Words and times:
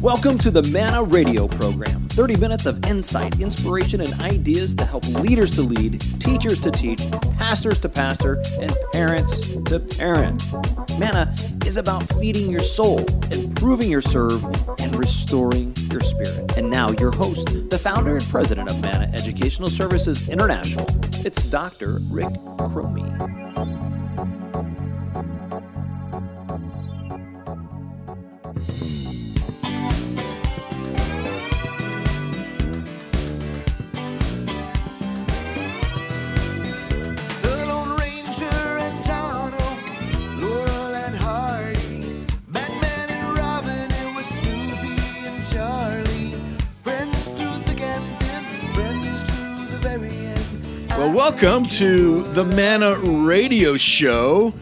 Welcome 0.00 0.38
to 0.38 0.50
the 0.50 0.66
Manna 0.72 1.02
Radio 1.02 1.46
program 1.46 2.08
30 2.08 2.36
minutes 2.38 2.64
of 2.64 2.82
insight, 2.86 3.40
inspiration, 3.40 4.00
and 4.00 4.14
ideas 4.22 4.74
to 4.76 4.86
help 4.86 5.06
leaders 5.08 5.54
to 5.56 5.62
lead, 5.62 6.00
teachers 6.20 6.60
to 6.60 6.70
teach, 6.70 7.02
pastors 7.36 7.78
to 7.82 7.90
pastor, 7.90 8.42
and 8.60 8.74
parents 8.92 9.54
to 9.64 9.80
parent. 9.80 10.42
Manna 10.98 11.34
is 11.66 11.76
about 11.76 12.04
feeding 12.14 12.50
your 12.50 12.60
soul, 12.60 13.04
improving 13.30 13.90
your 13.90 14.00
serve, 14.00 14.42
and 14.80 14.96
restoring 14.96 15.74
spirit. 16.00 16.56
And 16.56 16.70
now, 16.70 16.90
your 16.90 17.10
host, 17.10 17.70
the 17.70 17.78
founder 17.78 18.16
and 18.16 18.24
president 18.28 18.68
of 18.68 18.80
Manna 18.80 19.10
Educational 19.14 19.70
Services 19.70 20.28
International, 20.28 20.86
it's 21.24 21.44
Dr. 21.44 21.98
Rick 22.10 22.34
Chromey. 22.58 23.63
Welcome 51.14 51.66
to 51.66 52.24
the 52.32 52.42
Manna 52.42 52.96
Radio 52.98 53.76
Show. 53.76 54.52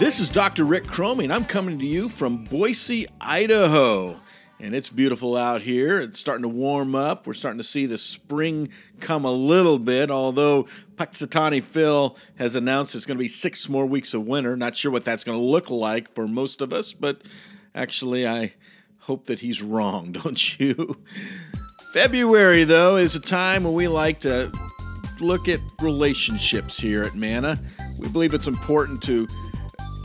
This 0.00 0.18
is 0.18 0.28
Dr. 0.28 0.64
Rick 0.64 0.82
Chromey, 0.82 1.22
and 1.22 1.32
I'm 1.32 1.44
coming 1.44 1.78
to 1.78 1.86
you 1.86 2.08
from 2.08 2.44
Boise, 2.46 3.06
Idaho. 3.20 4.18
And 4.58 4.74
it's 4.74 4.88
beautiful 4.88 5.36
out 5.36 5.62
here. 5.62 6.00
It's 6.00 6.18
starting 6.18 6.42
to 6.42 6.48
warm 6.48 6.96
up. 6.96 7.24
We're 7.24 7.34
starting 7.34 7.58
to 7.58 7.64
see 7.64 7.86
the 7.86 7.98
spring 7.98 8.70
come 8.98 9.24
a 9.24 9.30
little 9.30 9.78
bit, 9.78 10.10
although 10.10 10.66
Punxsutawney 10.96 11.62
Phil 11.62 12.16
has 12.36 12.56
announced 12.56 12.96
it's 12.96 13.06
going 13.06 13.16
to 13.16 13.22
be 13.22 13.28
six 13.28 13.68
more 13.68 13.86
weeks 13.86 14.12
of 14.12 14.26
winter. 14.26 14.56
Not 14.56 14.76
sure 14.76 14.90
what 14.90 15.04
that's 15.04 15.22
going 15.22 15.38
to 15.38 15.44
look 15.44 15.70
like 15.70 16.12
for 16.12 16.26
most 16.26 16.60
of 16.60 16.72
us, 16.72 16.94
but 16.94 17.22
actually, 17.76 18.26
I 18.26 18.54
hope 19.02 19.26
that 19.26 19.38
he's 19.38 19.62
wrong, 19.62 20.10
don't 20.12 20.58
you? 20.58 20.96
February, 21.92 22.64
though, 22.64 22.96
is 22.96 23.14
a 23.14 23.20
time 23.20 23.62
when 23.62 23.74
we 23.74 23.86
like 23.86 24.18
to 24.20 24.50
look 25.20 25.48
at 25.48 25.60
relationships 25.80 26.76
here 26.78 27.02
at 27.02 27.14
Manna. 27.14 27.58
We 27.98 28.08
believe 28.08 28.34
it's 28.34 28.46
important 28.46 29.02
to 29.04 29.28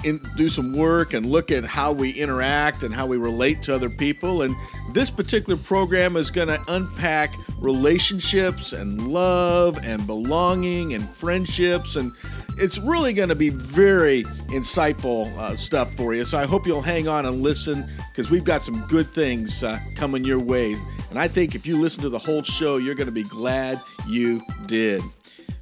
in, 0.05 0.21
do 0.38 0.47
some 0.47 0.73
work 0.73 1.13
and 1.13 1.25
look 1.25 1.52
at 1.52 1.66
how 1.66 1.91
we 1.91 2.11
interact 2.11 2.83
and 2.83 2.94
how 2.94 3.08
we 3.08 3.17
relate 3.17 3.61
to 3.63 3.75
other 3.75 3.89
people. 3.89 4.43
And 4.43 4.55
this 4.93 5.09
particular 5.09 5.58
program 5.58 6.16
is 6.16 6.30
going 6.30 6.47
to 6.47 6.61
unpack 6.67 7.33
relationships 7.59 8.71
and 8.71 9.08
love 9.08 9.80
and 9.83 10.05
belonging 10.05 10.93
and 10.93 11.03
friendships. 11.03 11.95
And 11.95 12.11
it's 12.58 12.77
really 12.77 13.13
going 13.13 13.30
to 13.30 13.36
be 13.36 13.49
very 13.49 14.23
insightful 14.49 15.36
uh, 15.38 15.55
stuff 15.55 15.93
for 15.95 16.13
you. 16.13 16.23
So 16.23 16.38
I 16.38 16.45
hope 16.45 16.66
you'll 16.67 16.81
hang 16.81 17.08
on 17.08 17.25
and 17.25 17.41
listen 17.41 17.89
because 18.11 18.30
we've 18.30 18.43
got 18.43 18.61
some 18.61 18.86
good 18.88 19.08
things 19.08 19.63
uh, 19.63 19.80
coming 19.95 20.23
your 20.23 20.39
way. 20.39 20.75
And 21.16 21.21
I 21.21 21.30
think 21.30 21.55
if 21.55 21.66
you 21.66 21.80
listen 21.80 22.02
to 22.02 22.09
the 22.09 22.19
whole 22.19 22.44
show, 22.44 22.75
you're 22.75 22.94
going 22.94 23.08
to 23.08 23.13
be 23.13 23.23
glad 23.23 23.80
you 24.05 24.41
did 24.66 25.02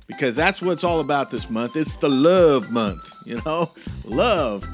because 0.07 0.35
that's 0.35 0.63
what 0.63 0.71
it's 0.71 0.83
all 0.83 0.99
about 0.99 1.29
this 1.29 1.47
month. 1.47 1.75
It's 1.75 1.95
the 1.95 2.09
love 2.09 2.71
month, 2.71 3.13
you 3.23 3.39
know? 3.45 3.69
Love. 4.03 4.65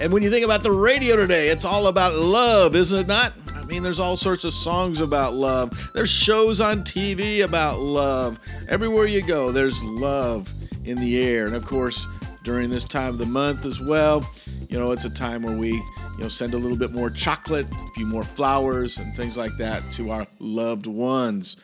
And 0.00 0.12
when 0.12 0.22
you 0.22 0.30
think 0.30 0.44
about 0.44 0.62
the 0.62 0.70
radio 0.70 1.16
today, 1.16 1.48
it's 1.48 1.64
all 1.64 1.88
about 1.88 2.14
love, 2.14 2.76
isn't 2.76 2.96
it 2.96 3.08
not? 3.08 3.32
I 3.52 3.64
mean, 3.64 3.82
there's 3.82 3.98
all 3.98 4.16
sorts 4.16 4.44
of 4.44 4.54
songs 4.54 5.00
about 5.00 5.34
love. 5.34 5.76
There's 5.92 6.08
shows 6.08 6.60
on 6.60 6.84
TV 6.84 7.42
about 7.42 7.80
love. 7.80 8.38
Everywhere 8.68 9.06
you 9.06 9.22
go, 9.22 9.50
there's 9.50 9.76
love 9.82 10.48
in 10.84 10.98
the 10.98 11.20
air. 11.20 11.46
And 11.46 11.56
of 11.56 11.66
course, 11.66 12.06
during 12.44 12.70
this 12.70 12.84
time 12.84 13.08
of 13.08 13.18
the 13.18 13.26
month 13.26 13.66
as 13.66 13.80
well, 13.80 14.24
you 14.68 14.78
know, 14.78 14.92
it's 14.92 15.04
a 15.04 15.10
time 15.10 15.42
where 15.42 15.58
we, 15.58 15.82
you 16.18 16.24
know, 16.24 16.28
send 16.28 16.52
a 16.52 16.58
little 16.58 16.76
bit 16.76 16.90
more 16.90 17.10
chocolate, 17.10 17.66
a 17.72 17.86
few 17.94 18.04
more 18.04 18.24
flowers, 18.24 18.98
and 18.98 19.14
things 19.14 19.36
like 19.36 19.56
that 19.58 19.84
to 19.92 20.10
our 20.10 20.26
loved 20.40 20.86
ones 20.86 21.56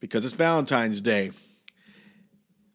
because 0.00 0.24
it's 0.24 0.34
Valentine's 0.34 1.00
Day. 1.00 1.30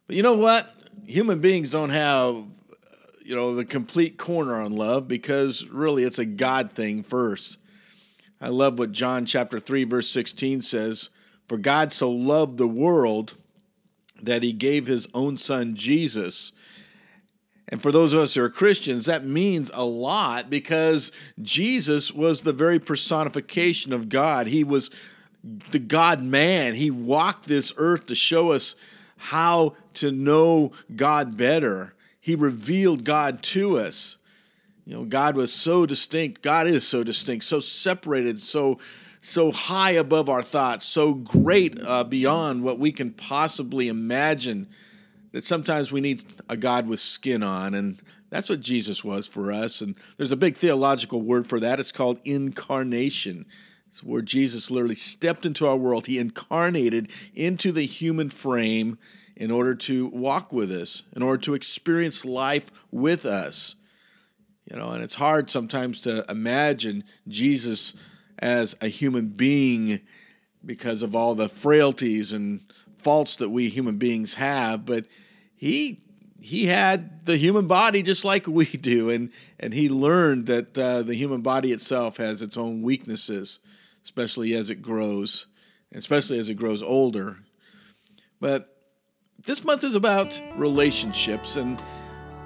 But 0.07 0.15
you 0.15 0.23
know 0.23 0.37
what? 0.37 0.73
Human 1.05 1.41
beings 1.41 1.69
don't 1.69 1.89
have, 1.89 2.45
you 3.25 3.35
know, 3.35 3.53
the 3.53 3.65
complete 3.65 4.17
corner 4.17 4.61
on 4.61 4.71
love 4.71 5.09
because 5.09 5.67
really 5.67 6.05
it's 6.05 6.17
a 6.17 6.23
God 6.23 6.71
thing 6.71 7.03
first. 7.03 7.57
I 8.39 8.47
love 8.47 8.79
what 8.79 8.93
John 8.93 9.25
chapter 9.25 9.59
3 9.59 9.83
verse 9.83 10.07
16 10.07 10.61
says, 10.61 11.09
"For 11.45 11.57
God 11.57 11.91
so 11.91 12.09
loved 12.09 12.57
the 12.57 12.69
world 12.69 13.35
that 14.21 14.43
he 14.43 14.53
gave 14.53 14.87
his 14.87 15.07
own 15.13 15.35
son 15.35 15.75
Jesus." 15.75 16.53
And 17.71 17.81
for 17.81 17.91
those 17.91 18.13
of 18.13 18.19
us 18.19 18.33
who 18.33 18.43
are 18.43 18.49
Christians, 18.49 19.05
that 19.05 19.25
means 19.25 19.71
a 19.73 19.85
lot 19.85 20.49
because 20.49 21.11
Jesus 21.41 22.11
was 22.11 22.41
the 22.41 22.51
very 22.51 22.79
personification 22.79 23.93
of 23.93 24.09
God. 24.09 24.47
He 24.47 24.63
was 24.63 24.91
the 25.71 25.79
God 25.79 26.21
man. 26.21 26.75
He 26.75 26.91
walked 26.91 27.47
this 27.47 27.73
earth 27.77 28.05
to 28.07 28.15
show 28.15 28.51
us 28.51 28.75
how 29.15 29.75
to 29.95 30.11
know 30.11 30.73
God 30.95 31.37
better. 31.37 31.93
He 32.19 32.35
revealed 32.35 33.05
God 33.05 33.41
to 33.43 33.79
us. 33.79 34.17
You 34.85 34.95
know, 34.95 35.05
God 35.05 35.35
was 35.35 35.53
so 35.53 35.85
distinct. 35.85 36.41
God 36.41 36.67
is 36.67 36.85
so 36.85 37.03
distinct, 37.03 37.45
so 37.45 37.59
separated, 37.59 38.41
so 38.41 38.79
so 39.23 39.51
high 39.51 39.91
above 39.91 40.27
our 40.29 40.41
thoughts, 40.41 40.83
so 40.85 41.13
great 41.13 41.79
uh, 41.79 42.03
beyond 42.03 42.63
what 42.63 42.79
we 42.79 42.91
can 42.91 43.11
possibly 43.11 43.87
imagine. 43.87 44.67
That 45.31 45.43
sometimes 45.43 45.91
we 45.91 46.01
need 46.01 46.25
a 46.49 46.57
God 46.57 46.87
with 46.87 46.99
skin 46.99 47.41
on, 47.41 47.73
and 47.73 48.01
that's 48.29 48.49
what 48.49 48.59
Jesus 48.59 49.03
was 49.03 49.27
for 49.27 49.51
us. 49.51 49.81
And 49.81 49.95
there's 50.17 50.31
a 50.31 50.37
big 50.37 50.57
theological 50.57 51.21
word 51.21 51.47
for 51.47 51.59
that. 51.59 51.79
It's 51.79 51.91
called 51.91 52.19
incarnation. 52.25 53.45
It's 53.89 54.03
where 54.03 54.21
Jesus 54.21 54.71
literally 54.71 54.95
stepped 54.95 55.45
into 55.45 55.67
our 55.67 55.75
world. 55.75 56.07
He 56.07 56.17
incarnated 56.17 57.09
into 57.33 57.71
the 57.71 57.85
human 57.85 58.29
frame 58.29 58.97
in 59.35 59.51
order 59.51 59.75
to 59.75 60.07
walk 60.07 60.53
with 60.53 60.71
us, 60.71 61.03
in 61.15 61.21
order 61.21 61.41
to 61.43 61.53
experience 61.53 62.23
life 62.23 62.71
with 62.89 63.25
us. 63.25 63.75
You 64.69 64.77
know, 64.77 64.91
and 64.91 65.03
it's 65.03 65.15
hard 65.15 65.49
sometimes 65.49 65.99
to 66.01 66.23
imagine 66.29 67.03
Jesus 67.27 67.93
as 68.39 68.75
a 68.79 68.87
human 68.87 69.27
being 69.27 70.01
because 70.65 71.01
of 71.03 71.15
all 71.15 71.35
the 71.35 71.49
frailties 71.49 72.31
and 72.31 72.61
faults 72.97 73.35
that 73.35 73.49
we 73.49 73.69
human 73.69 73.97
beings 73.97 74.35
have, 74.35 74.85
but 74.85 75.05
he 75.61 76.01
he 76.41 76.65
had 76.65 77.27
the 77.27 77.37
human 77.37 77.67
body 77.67 78.01
just 78.01 78.25
like 78.25 78.47
we 78.47 78.65
do, 78.65 79.11
and 79.11 79.29
and 79.59 79.73
he 79.73 79.87
learned 79.87 80.47
that 80.47 80.75
uh, 80.77 81.03
the 81.03 81.13
human 81.13 81.41
body 81.41 81.71
itself 81.71 82.17
has 82.17 82.41
its 82.41 82.57
own 82.57 82.81
weaknesses, 82.81 83.59
especially 84.03 84.55
as 84.55 84.71
it 84.71 84.81
grows, 84.81 85.45
especially 85.93 86.39
as 86.39 86.49
it 86.49 86.55
grows 86.55 86.81
older. 86.81 87.37
But 88.39 88.75
this 89.45 89.63
month 89.63 89.83
is 89.83 89.93
about 89.93 90.41
relationships, 90.55 91.55
and 91.55 91.79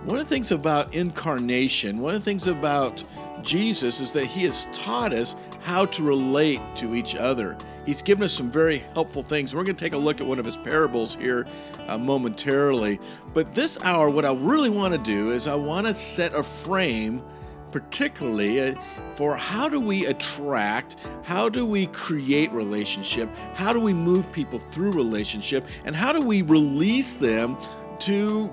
one 0.04 0.18
of 0.18 0.26
the 0.26 0.30
things 0.30 0.52
about 0.52 0.94
incarnation, 0.94 2.00
one 2.00 2.16
of 2.16 2.22
the 2.22 2.26
things 2.26 2.48
about 2.48 3.02
Jesus 3.44 4.02
is 4.02 4.12
that 4.12 4.26
he 4.26 4.44
has 4.44 4.68
taught 4.74 5.14
us 5.14 5.38
how 5.66 5.84
to 5.84 6.04
relate 6.04 6.62
to 6.76 6.94
each 6.94 7.16
other. 7.16 7.58
He's 7.88 8.04
given 8.04 8.24
us 8.24 8.32
some 8.32 8.52
very 8.52 8.84
helpful 8.94 9.24
things. 9.24 9.56
We're 9.56 9.64
going 9.64 9.76
to 9.76 9.84
take 9.84 9.94
a 9.94 9.98
look 9.98 10.22
at 10.22 10.28
one 10.28 10.38
of 10.38 10.46
his 10.46 10.58
parables 10.58 11.16
here 11.16 11.48
uh, 11.88 11.98
momentarily. 11.98 13.00
But 13.34 13.56
this 13.56 13.76
hour, 13.82 14.12
what 14.12 14.26
I 14.26 14.34
really 14.36 14.70
want 14.70 14.94
to 14.94 15.00
do 15.00 15.32
is 15.32 15.48
I 15.48 15.56
want 15.56 15.88
to 15.88 15.96
set 15.96 16.36
a 16.36 16.44
frame, 16.44 17.24
particularly 17.72 18.62
uh, 18.62 18.76
for 19.16 19.36
how 19.36 19.68
do 19.68 19.80
we 19.80 20.06
attract, 20.06 20.98
how 21.24 21.50
do 21.50 21.66
we 21.66 21.88
create 21.88 22.52
relationship, 22.52 23.28
how 23.56 23.74
do 23.74 23.80
we 23.80 23.92
move 23.92 24.32
people 24.32 24.60
through 24.70 24.92
relationship, 24.92 25.66
and 25.84 25.96
how 25.96 26.14
do 26.14 26.22
we 26.22 26.44
release 26.44 27.16
them 27.16 27.58
to 28.02 28.52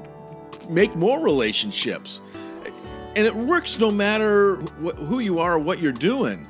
make 0.66 0.96
more 0.96 1.20
relationships. 1.20 2.22
And 3.16 3.26
it 3.26 3.36
works 3.36 3.78
no 3.78 3.90
matter 3.90 4.56
wh- 4.56 4.96
who 4.96 5.18
you 5.18 5.40
are 5.40 5.56
or 5.56 5.58
what 5.58 5.78
you're 5.78 5.92
doing. 5.92 6.46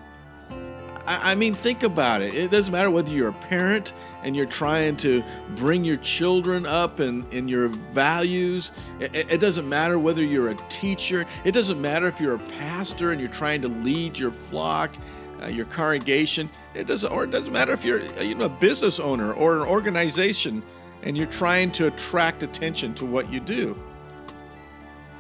I, 1.07 1.33
I 1.33 1.35
mean, 1.35 1.55
think 1.55 1.83
about 1.83 2.23
it. 2.23 2.35
It 2.35 2.51
doesn't 2.51 2.73
matter 2.73 2.91
whether 2.91 3.11
you're 3.11 3.29
a 3.29 3.33
parent 3.33 3.93
and 4.23 4.37
you're 4.37 4.47
trying 4.47 4.97
to 4.99 5.23
bring 5.57 5.85
your 5.85 5.97
children 5.97 6.65
up 6.65 7.01
in, 7.01 7.27
in 7.31 7.49
your 7.49 7.69
values. 7.69 8.71
It, 9.01 9.15
it 9.15 9.39
doesn't 9.39 9.69
matter 9.69 9.99
whether 9.99 10.23
you're 10.23 10.51
a 10.51 10.59
teacher. 10.71 11.27
It 11.45 11.53
doesn't 11.53 11.81
matter 11.81 12.07
if 12.07 12.21
you're 12.21 12.37
a 12.37 12.47
pastor 12.59 13.11
and 13.11 13.21
you're 13.21 13.31
trying 13.31 13.63
to 13.63 13.69
lead 13.69 14.17
your 14.17 14.31
flock, 14.31 14.95
uh, 15.43 15.47
your 15.47 15.67
congregation. 15.67 16.49
It 16.75 16.87
doesn't, 16.87 17.11
or 17.11 17.25
it 17.25 17.31
doesn't 17.31 17.53
matter 17.53 17.73
if 17.73 17.85
you're 17.85 18.03
uh, 18.03 18.23
you 18.23 18.35
know, 18.37 18.45
a 18.45 18.49
business 18.49 19.01
owner 19.01 19.33
or 19.33 19.57
an 19.57 19.63
organization. 19.63 20.63
and 21.03 21.17
you're 21.17 21.27
trying 21.27 21.71
to 21.73 21.87
attract 21.89 22.43
attention 22.43 22.95
to 22.95 23.05
what 23.05 23.31
you 23.33 23.41
do. 23.41 23.77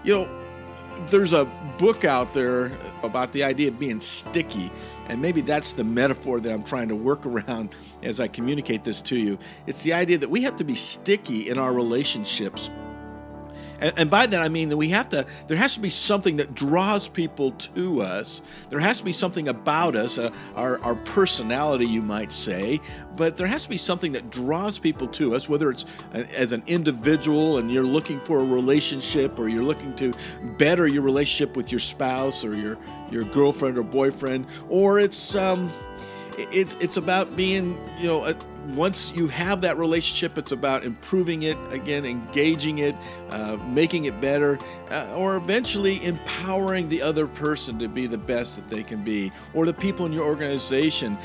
You 0.04 0.14
know, 0.14 0.42
there's 1.10 1.32
a 1.32 1.44
book 1.78 2.04
out 2.04 2.34
there 2.34 2.70
about 3.02 3.32
the 3.32 3.44
idea 3.44 3.68
of 3.68 3.78
being 3.78 4.00
sticky, 4.00 4.70
and 5.08 5.20
maybe 5.20 5.40
that's 5.40 5.72
the 5.72 5.84
metaphor 5.84 6.40
that 6.40 6.52
I'm 6.52 6.64
trying 6.64 6.88
to 6.88 6.96
work 6.96 7.26
around 7.26 7.74
as 8.02 8.20
I 8.20 8.28
communicate 8.28 8.84
this 8.84 9.00
to 9.02 9.16
you. 9.16 9.38
It's 9.66 9.82
the 9.82 9.92
idea 9.92 10.18
that 10.18 10.30
we 10.30 10.42
have 10.42 10.56
to 10.56 10.64
be 10.64 10.74
sticky 10.74 11.48
in 11.48 11.58
our 11.58 11.72
relationships 11.72 12.70
and, 13.80 13.98
and 13.98 14.10
by 14.10 14.26
that 14.26 14.42
I 14.42 14.48
mean 14.48 14.68
that 14.68 14.76
we 14.76 14.88
have 14.90 15.08
to, 15.10 15.26
there 15.48 15.56
has 15.56 15.74
to 15.74 15.80
be 15.80 15.90
something 15.90 16.36
that 16.36 16.54
draws 16.54 17.08
people 17.08 17.52
to 17.52 18.02
us. 18.02 18.42
There 18.70 18.80
has 18.80 18.98
to 18.98 19.04
be 19.04 19.12
something 19.12 19.48
about 19.48 19.96
us, 19.96 20.18
uh, 20.18 20.30
our, 20.54 20.78
our 20.82 20.94
personality, 20.94 21.86
you 21.86 22.02
might 22.02 22.32
say, 22.32 22.80
but 23.16 23.36
there 23.36 23.46
has 23.46 23.64
to 23.64 23.68
be 23.68 23.78
something 23.78 24.12
that 24.12 24.30
draws 24.30 24.78
people 24.78 25.08
to 25.08 25.34
us, 25.34 25.48
whether 25.48 25.70
it's 25.70 25.84
as 26.12 26.52
an 26.52 26.62
individual 26.66 27.58
and 27.58 27.70
you're 27.70 27.82
looking 27.82 28.20
for 28.20 28.40
a 28.40 28.44
relationship 28.44 29.38
or 29.38 29.48
you're 29.48 29.64
looking 29.64 29.94
to 29.96 30.12
better 30.58 30.86
your 30.86 31.02
relationship 31.02 31.56
with 31.56 31.70
your 31.70 31.80
spouse 31.80 32.44
or 32.44 32.56
your, 32.56 32.78
your 33.10 33.24
girlfriend 33.24 33.76
or 33.78 33.82
boyfriend, 33.82 34.46
or 34.68 34.98
it's, 34.98 35.34
um, 35.34 35.72
it's 36.38 36.74
it's 36.80 36.96
about 36.96 37.36
being 37.36 37.78
you 37.98 38.06
know 38.06 38.24
a, 38.24 38.36
once 38.68 39.10
you 39.14 39.26
have 39.28 39.60
that 39.60 39.76
relationship 39.76 40.38
it's 40.38 40.52
about 40.52 40.84
improving 40.84 41.42
it 41.42 41.58
again 41.70 42.04
engaging 42.04 42.78
it 42.78 42.94
uh, 43.30 43.56
making 43.68 44.04
it 44.04 44.20
better 44.20 44.58
uh, 44.90 45.14
or 45.14 45.36
eventually 45.36 46.04
empowering 46.04 46.88
the 46.88 47.02
other 47.02 47.26
person 47.26 47.78
to 47.78 47.88
be 47.88 48.06
the 48.06 48.18
best 48.18 48.56
that 48.56 48.68
they 48.68 48.82
can 48.82 49.02
be 49.02 49.32
or 49.54 49.66
the 49.66 49.72
people 49.72 50.06
in 50.06 50.12
your 50.12 50.24
organization. 50.24 51.18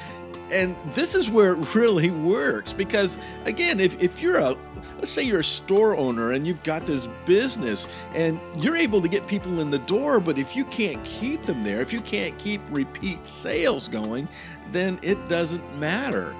And 0.52 0.76
this 0.96 1.14
is 1.14 1.30
where 1.30 1.54
it 1.54 1.76
really 1.76 2.10
works 2.10 2.74
because 2.74 3.18
again 3.46 3.80
if, 3.80 4.02
if 4.02 4.22
you're 4.22 4.40
a 4.40 4.58
let's 4.98 5.12
say 5.12 5.22
you're 5.22 5.42
a 5.42 5.44
store 5.44 5.96
owner 5.96 6.32
and 6.32 6.48
you've 6.48 6.64
got 6.64 6.86
this 6.86 7.08
business 7.26 7.86
and 8.14 8.40
you're 8.56 8.78
able 8.78 9.02
to 9.02 9.08
get 9.08 9.28
people 9.28 9.60
in 9.60 9.70
the 9.70 9.80
door 9.80 10.20
but 10.20 10.38
if 10.38 10.56
you 10.56 10.66
can't 10.66 11.04
keep 11.04 11.44
them 11.44 11.64
there 11.64 11.82
if 11.82 11.92
you 11.92 12.02
can't 12.02 12.38
keep 12.40 12.62
repeat 12.70 13.26
sales 13.28 13.88
going 13.88 14.28
then 14.72 14.98
it 15.02 15.28
doesn't 15.28 15.78
matter 15.78 16.34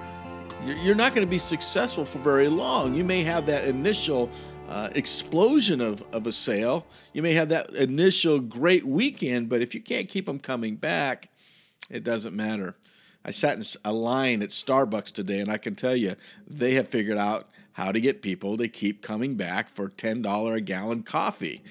you're 0.64 0.94
not 0.94 1.14
going 1.14 1.26
to 1.26 1.30
be 1.30 1.38
successful 1.38 2.04
for 2.04 2.18
very 2.18 2.48
long 2.48 2.94
you 2.94 3.04
may 3.04 3.22
have 3.22 3.46
that 3.46 3.64
initial 3.64 4.30
uh, 4.68 4.90
explosion 4.94 5.80
of, 5.80 6.02
of 6.12 6.26
a 6.26 6.32
sale 6.32 6.86
you 7.12 7.22
may 7.22 7.32
have 7.32 7.48
that 7.48 7.70
initial 7.70 8.38
great 8.40 8.86
weekend 8.86 9.48
but 9.48 9.62
if 9.62 9.74
you 9.74 9.80
can't 9.80 10.08
keep 10.08 10.26
them 10.26 10.38
coming 10.38 10.76
back 10.76 11.28
it 11.90 12.04
doesn't 12.04 12.34
matter 12.34 12.76
I 13.24 13.30
sat 13.30 13.58
in 13.58 13.64
a 13.84 13.92
line 13.92 14.42
at 14.42 14.50
Starbucks 14.50 15.12
today, 15.12 15.40
and 15.40 15.50
I 15.50 15.58
can 15.58 15.74
tell 15.74 15.94
you 15.94 16.16
they 16.46 16.74
have 16.74 16.88
figured 16.88 17.18
out 17.18 17.48
how 17.72 17.92
to 17.92 18.00
get 18.00 18.22
people 18.22 18.56
to 18.56 18.68
keep 18.68 19.02
coming 19.02 19.34
back 19.34 19.68
for 19.68 19.90
$10 19.90 20.54
a 20.54 20.60
gallon 20.62 21.02
coffee. 21.02 21.62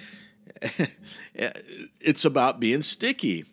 it's 1.33 2.25
about 2.25 2.59
being 2.59 2.83
sticky. 2.83 3.45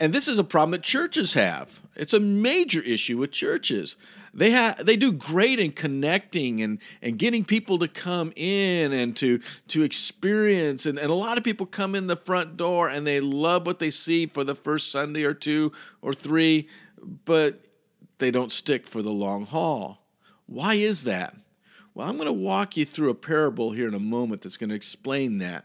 And 0.00 0.12
this 0.12 0.26
is 0.26 0.36
a 0.38 0.44
problem 0.44 0.72
that 0.72 0.82
churches 0.82 1.34
have. 1.34 1.80
It's 1.94 2.12
a 2.12 2.20
major 2.20 2.82
issue 2.82 3.18
with 3.18 3.30
churches. 3.30 3.94
They 4.36 4.50
have 4.50 4.84
they 4.84 4.96
do 4.96 5.12
great 5.12 5.60
in 5.60 5.72
connecting 5.72 6.60
and, 6.60 6.80
and 7.00 7.18
getting 7.18 7.44
people 7.44 7.78
to 7.78 7.86
come 7.86 8.32
in 8.34 8.92
and 8.92 9.16
to 9.16 9.40
to 9.68 9.82
experience 9.82 10.86
and, 10.86 10.98
and 10.98 11.10
a 11.10 11.14
lot 11.14 11.38
of 11.38 11.44
people 11.44 11.66
come 11.66 11.94
in 11.94 12.08
the 12.08 12.16
front 12.16 12.56
door 12.56 12.88
and 12.88 13.06
they 13.06 13.20
love 13.20 13.64
what 13.64 13.78
they 13.78 13.90
see 13.90 14.26
for 14.26 14.42
the 14.42 14.56
first 14.56 14.90
Sunday 14.90 15.22
or 15.22 15.34
two 15.34 15.72
or 16.02 16.12
three, 16.12 16.68
but 17.24 17.60
they 18.18 18.32
don't 18.32 18.50
stick 18.50 18.88
for 18.88 19.02
the 19.02 19.12
long 19.12 19.46
haul. 19.46 20.02
Why 20.46 20.74
is 20.74 21.04
that? 21.04 21.36
Well, 21.94 22.08
I'm 22.08 22.16
going 22.16 22.26
to 22.26 22.32
walk 22.32 22.76
you 22.76 22.84
through 22.84 23.10
a 23.10 23.14
parable 23.14 23.70
here 23.70 23.86
in 23.86 23.94
a 23.94 24.00
moment 24.00 24.42
that's 24.42 24.56
going 24.56 24.70
to 24.70 24.76
explain 24.76 25.38
that. 25.38 25.64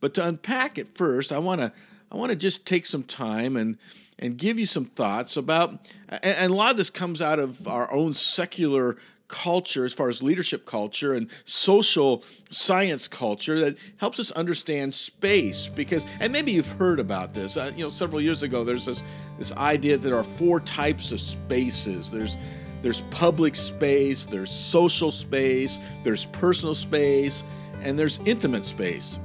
But 0.00 0.14
to 0.14 0.26
unpack 0.26 0.78
it 0.78 0.96
first, 0.96 1.30
I 1.30 1.38
want 1.38 1.60
to 1.60 1.72
I 2.10 2.16
want 2.16 2.30
to 2.30 2.36
just 2.36 2.66
take 2.66 2.86
some 2.86 3.04
time 3.04 3.56
and 3.56 3.78
and 4.20 4.36
give 4.36 4.58
you 4.58 4.66
some 4.66 4.84
thoughts 4.84 5.36
about 5.36 5.80
and, 6.08 6.24
and 6.24 6.52
a 6.52 6.54
lot 6.54 6.70
of 6.70 6.76
this 6.76 6.90
comes 6.90 7.20
out 7.20 7.40
of 7.40 7.66
our 7.66 7.92
own 7.92 8.14
secular 8.14 8.96
culture 9.26 9.84
as 9.84 9.92
far 9.92 10.08
as 10.08 10.22
leadership 10.22 10.66
culture 10.66 11.12
and 11.14 11.28
social 11.44 12.22
science 12.50 13.08
culture 13.08 13.58
that 13.58 13.76
helps 13.96 14.20
us 14.20 14.30
understand 14.32 14.94
space 14.94 15.68
because 15.68 16.04
and 16.18 16.32
maybe 16.32 16.52
you've 16.52 16.66
heard 16.66 17.00
about 17.00 17.34
this 17.34 17.56
uh, 17.56 17.72
you 17.76 17.82
know 17.82 17.90
several 17.90 18.20
years 18.20 18.42
ago 18.42 18.62
there's 18.62 18.86
this 18.86 19.02
this 19.38 19.52
idea 19.52 19.96
that 19.96 20.06
there 20.06 20.16
are 20.16 20.24
four 20.36 20.60
types 20.60 21.12
of 21.12 21.20
spaces 21.20 22.10
there's 22.10 22.36
there's 22.82 23.02
public 23.10 23.56
space, 23.56 24.24
there's 24.24 24.50
social 24.50 25.12
space, 25.12 25.78
there's 26.02 26.24
personal 26.26 26.74
space, 26.74 27.44
and 27.82 27.98
there's 27.98 28.20
intimate 28.24 28.64
space. 28.64 29.18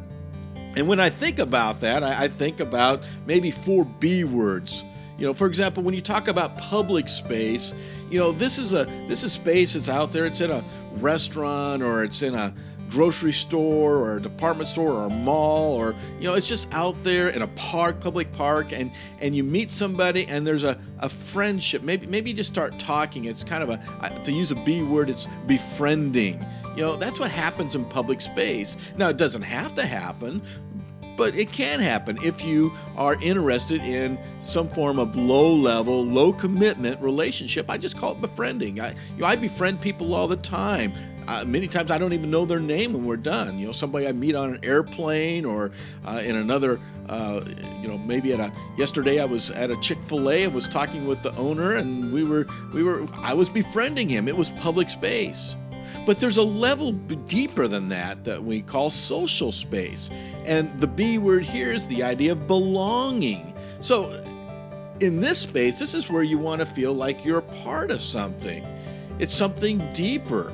And 0.76 0.88
when 0.88 1.00
I 1.00 1.10
think 1.10 1.40
about 1.40 1.80
that, 1.82 2.04
I, 2.04 2.26
I 2.26 2.28
think 2.28 2.60
about 2.60 3.04
maybe 3.26 3.52
four 3.52 3.86
B 3.86 4.24
words. 4.24 4.84
You 5.18 5.26
know, 5.26 5.34
for 5.34 5.48
example, 5.48 5.82
when 5.82 5.94
you 5.94 6.02
talk 6.02 6.28
about 6.28 6.58
public 6.58 7.08
space, 7.08 7.74
you 8.10 8.20
know, 8.20 8.34
this 8.34 8.58
is 8.58 8.74
a 8.74 8.86
this 9.08 9.24
is 9.24 9.32
space 9.32 9.74
that's 9.74 9.88
out 9.88 10.12
there. 10.12 10.26
It's 10.26 10.42
in 10.42 10.52
a 10.52 10.64
restaurant 10.98 11.82
or 11.82 12.04
it's 12.04 12.22
in 12.22 12.36
a 12.36 12.54
grocery 12.90 13.34
store 13.34 13.96
or 13.98 14.18
a 14.18 14.22
department 14.22 14.70
store 14.70 14.92
or 14.92 15.08
a 15.08 15.10
mall 15.10 15.74
or 15.74 15.96
you 16.20 16.26
know 16.26 16.34
it's 16.36 16.48
just 16.48 16.68
out 16.72 16.96
there 17.04 17.30
in 17.30 17.42
a 17.42 17.48
park 17.50 18.00
public 18.00 18.32
park 18.32 18.72
and 18.72 18.92
and 19.20 19.36
you 19.36 19.44
meet 19.44 19.72
somebody 19.72 20.26
and 20.28 20.46
there's 20.46 20.64
a, 20.64 20.80
a 21.00 21.10
friendship 21.10 21.82
maybe 21.82 22.06
maybe 22.06 22.30
you 22.30 22.36
just 22.36 22.50
start 22.50 22.78
talking 22.78 23.26
it's 23.26 23.44
kind 23.44 23.64
of 23.64 23.70
a 23.70 24.22
to 24.24 24.32
use 24.32 24.52
a 24.52 24.56
b 24.56 24.84
word 24.84 25.10
it's 25.10 25.28
befriending 25.48 26.46
you 26.76 26.82
know 26.82 26.96
that's 26.96 27.20
what 27.20 27.32
happens 27.32 27.76
in 27.76 27.84
public 27.86 28.22
space 28.22 28.78
now 28.98 29.10
it 29.10 29.18
doesn't 29.18 29.42
have 29.42 29.74
to 29.74 29.86
happen 29.86 30.42
but 31.18 31.36
it 31.36 31.52
can 31.52 31.80
happen 31.80 32.18
if 32.24 32.44
you 32.44 32.74
are 32.96 33.16
interested 33.22 33.82
in 33.82 34.18
some 34.40 34.70
form 34.70 35.00
of 35.00 35.16
low 35.16 35.54
level, 35.54 36.06
low 36.06 36.34
commitment 36.34 37.02
relationship. 37.02 37.70
I 37.70 37.78
just 37.78 37.98
call 37.98 38.14
it 38.14 38.22
befriending. 38.22 38.80
I, 38.80 38.92
you 38.92 39.22
know, 39.22 39.26
I 39.26 39.36
befriend 39.36 39.82
people 39.82 40.14
all 40.14 40.28
the 40.28 40.38
time. 40.38 40.94
Uh, 41.28 41.44
many 41.44 41.68
times 41.68 41.90
I 41.90 41.98
don't 41.98 42.14
even 42.14 42.30
know 42.30 42.46
their 42.46 42.60
name 42.60 42.94
when 42.94 43.06
we're 43.06 43.18
done. 43.18 43.58
You 43.58 43.68
know, 43.68 43.72
somebody 43.72 44.08
I 44.08 44.12
meet 44.12 44.36
on 44.36 44.54
an 44.54 44.60
airplane 44.64 45.44
or 45.44 45.72
uh, 46.06 46.22
in 46.24 46.36
another, 46.36 46.80
uh, 47.10 47.44
you 47.82 47.88
know, 47.88 47.98
maybe 47.98 48.32
at 48.34 48.40
a. 48.40 48.52
Yesterday 48.78 49.20
I 49.20 49.26
was 49.26 49.50
at 49.50 49.72
a 49.72 49.78
Chick 49.78 49.98
Fil 50.04 50.30
A 50.30 50.44
and 50.44 50.54
was 50.54 50.70
talking 50.70 51.08
with 51.08 51.24
the 51.24 51.36
owner, 51.36 51.76
and 51.76 52.14
we 52.14 52.24
were 52.24 52.46
we 52.74 52.84
were 52.84 53.08
I 53.14 53.34
was 53.34 53.50
befriending 53.50 54.08
him. 54.08 54.28
It 54.28 54.38
was 54.38 54.52
public 54.52 54.92
space. 54.92 55.56
But 56.06 56.20
there's 56.20 56.38
a 56.38 56.44
level 56.44 56.92
deeper 56.92 57.68
than 57.68 57.90
that 57.90 58.24
that 58.26 58.44
we 58.44 58.62
call 58.62 58.90
social 58.90 59.52
space. 59.52 60.10
And 60.46 60.80
the 60.80 60.88
B 60.88 61.18
word 61.18 61.44
here 61.44 61.72
is 61.72 61.88
the 61.88 62.04
idea 62.04 62.34
of 62.34 62.48
belonging. 62.48 63.54
So, 63.80 64.10
in 65.00 65.20
this 65.20 65.40
space, 65.40 65.78
this 65.78 65.94
is 65.94 66.10
where 66.10 66.24
you 66.24 66.38
want 66.38 66.62
to 66.62 66.66
feel 66.66 66.94
like 66.94 67.26
you're 67.26 67.40
a 67.40 67.64
part 67.64 67.92
of 67.92 68.02
something. 68.02 68.66
It's 69.20 69.34
something 69.34 69.82
deeper. 69.94 70.54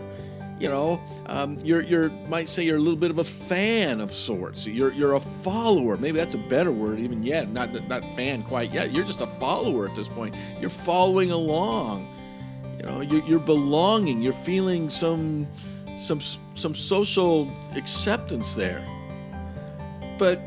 You 0.60 0.70
know, 0.70 1.02
um, 1.26 1.58
you're 1.64 1.82
you're 1.82 2.10
might 2.30 2.48
say 2.48 2.64
you're 2.64 2.78
a 2.78 2.80
little 2.80 3.00
bit 3.00 3.10
of 3.10 3.18
a 3.18 3.24
fan 3.24 4.00
of 4.00 4.14
sorts. 4.14 4.68
You're 4.68 4.94
you're 4.94 5.16
a 5.16 5.20
follower. 5.20 5.98
Maybe 5.98 6.18
that's 6.18 6.36
a 6.36 6.40
better 6.50 6.72
word 6.72 7.00
even 7.00 7.24
yet. 7.24 7.50
Not 7.50 7.74
not 7.88 8.04
fan 8.16 8.44
quite 8.44 8.72
yet. 8.72 8.92
You're 8.92 9.04
just 9.04 9.22
a 9.22 9.28
follower 9.40 9.90
at 9.90 9.96
this 9.96 10.08
point. 10.08 10.36
You're 10.60 10.70
following 10.70 11.32
along. 11.32 12.08
You 12.80 12.86
know, 12.86 13.02
you're, 13.02 13.24
you're 13.24 13.40
belonging. 13.40 14.22
You're 14.22 14.34
feeling 14.34 14.90
some 14.90 15.48
some 16.02 16.20
some 16.56 16.76
social 16.76 17.50
acceptance 17.76 18.54
there. 18.54 18.86
But 20.18 20.40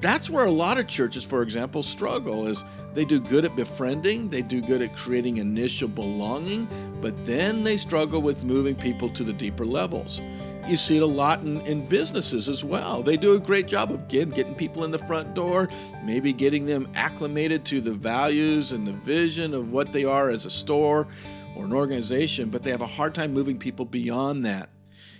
that's 0.00 0.30
where 0.30 0.44
a 0.44 0.50
lot 0.50 0.78
of 0.78 0.86
churches, 0.86 1.24
for 1.24 1.42
example, 1.42 1.82
struggle 1.82 2.46
is 2.46 2.64
they 2.94 3.04
do 3.04 3.20
good 3.20 3.44
at 3.44 3.56
befriending, 3.56 4.30
they 4.30 4.42
do 4.42 4.60
good 4.60 4.80
at 4.80 4.96
creating 4.96 5.38
initial 5.38 5.88
belonging, 5.88 6.68
but 7.00 7.26
then 7.26 7.64
they 7.64 7.76
struggle 7.76 8.22
with 8.22 8.44
moving 8.44 8.74
people 8.74 9.10
to 9.10 9.24
the 9.24 9.32
deeper 9.32 9.66
levels. 9.66 10.20
You 10.66 10.76
see 10.76 10.98
it 10.98 11.02
a 11.02 11.06
lot 11.06 11.40
in, 11.40 11.60
in 11.62 11.86
businesses 11.86 12.48
as 12.48 12.62
well. 12.62 13.02
They 13.02 13.16
do 13.16 13.34
a 13.34 13.40
great 13.40 13.66
job 13.66 13.90
of 13.90 14.06
getting, 14.08 14.34
getting 14.34 14.54
people 14.54 14.84
in 14.84 14.90
the 14.90 14.98
front 14.98 15.34
door, 15.34 15.68
maybe 16.04 16.32
getting 16.32 16.66
them 16.66 16.88
acclimated 16.94 17.64
to 17.66 17.80
the 17.80 17.94
values 17.94 18.72
and 18.72 18.86
the 18.86 18.92
vision 18.92 19.54
of 19.54 19.72
what 19.72 19.92
they 19.92 20.04
are 20.04 20.28
as 20.28 20.44
a 20.44 20.50
store 20.50 21.06
or 21.56 21.64
an 21.64 21.72
organization, 21.72 22.50
but 22.50 22.62
they 22.62 22.70
have 22.70 22.80
a 22.80 22.86
hard 22.86 23.14
time 23.14 23.32
moving 23.32 23.58
people 23.58 23.84
beyond 23.84 24.44
that. 24.44 24.70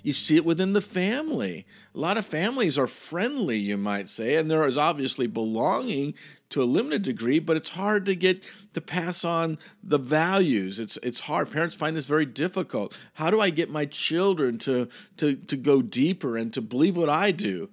You 0.02 0.12
see 0.12 0.36
it 0.36 0.44
within 0.44 0.72
the 0.72 0.80
family. 0.80 1.66
A 1.94 1.98
lot 1.98 2.16
of 2.16 2.24
families 2.24 2.78
are 2.78 2.86
friendly, 2.86 3.58
you 3.58 3.76
might 3.76 4.08
say, 4.08 4.36
and 4.36 4.50
there 4.50 4.64
is 4.64 4.78
obviously 4.78 5.26
belonging 5.26 6.14
to 6.50 6.62
a 6.62 6.64
limited 6.64 7.02
degree, 7.02 7.38
but 7.38 7.56
it's 7.56 7.70
hard 7.70 8.06
to 8.06 8.14
get 8.14 8.42
to 8.74 8.80
pass 8.80 9.24
on 9.24 9.58
the 9.82 9.98
values. 9.98 10.78
It's 10.78 10.96
it's 11.02 11.20
hard. 11.20 11.50
Parents 11.50 11.74
find 11.74 11.96
this 11.96 12.06
very 12.06 12.26
difficult. 12.26 12.96
How 13.14 13.30
do 13.30 13.40
I 13.40 13.50
get 13.50 13.70
my 13.70 13.86
children 13.86 14.58
to 14.60 14.88
to 15.18 15.34
to 15.34 15.56
go 15.56 15.82
deeper 15.82 16.36
and 16.36 16.52
to 16.54 16.62
believe 16.62 16.96
what 16.96 17.08
I 17.08 17.32
do? 17.32 17.68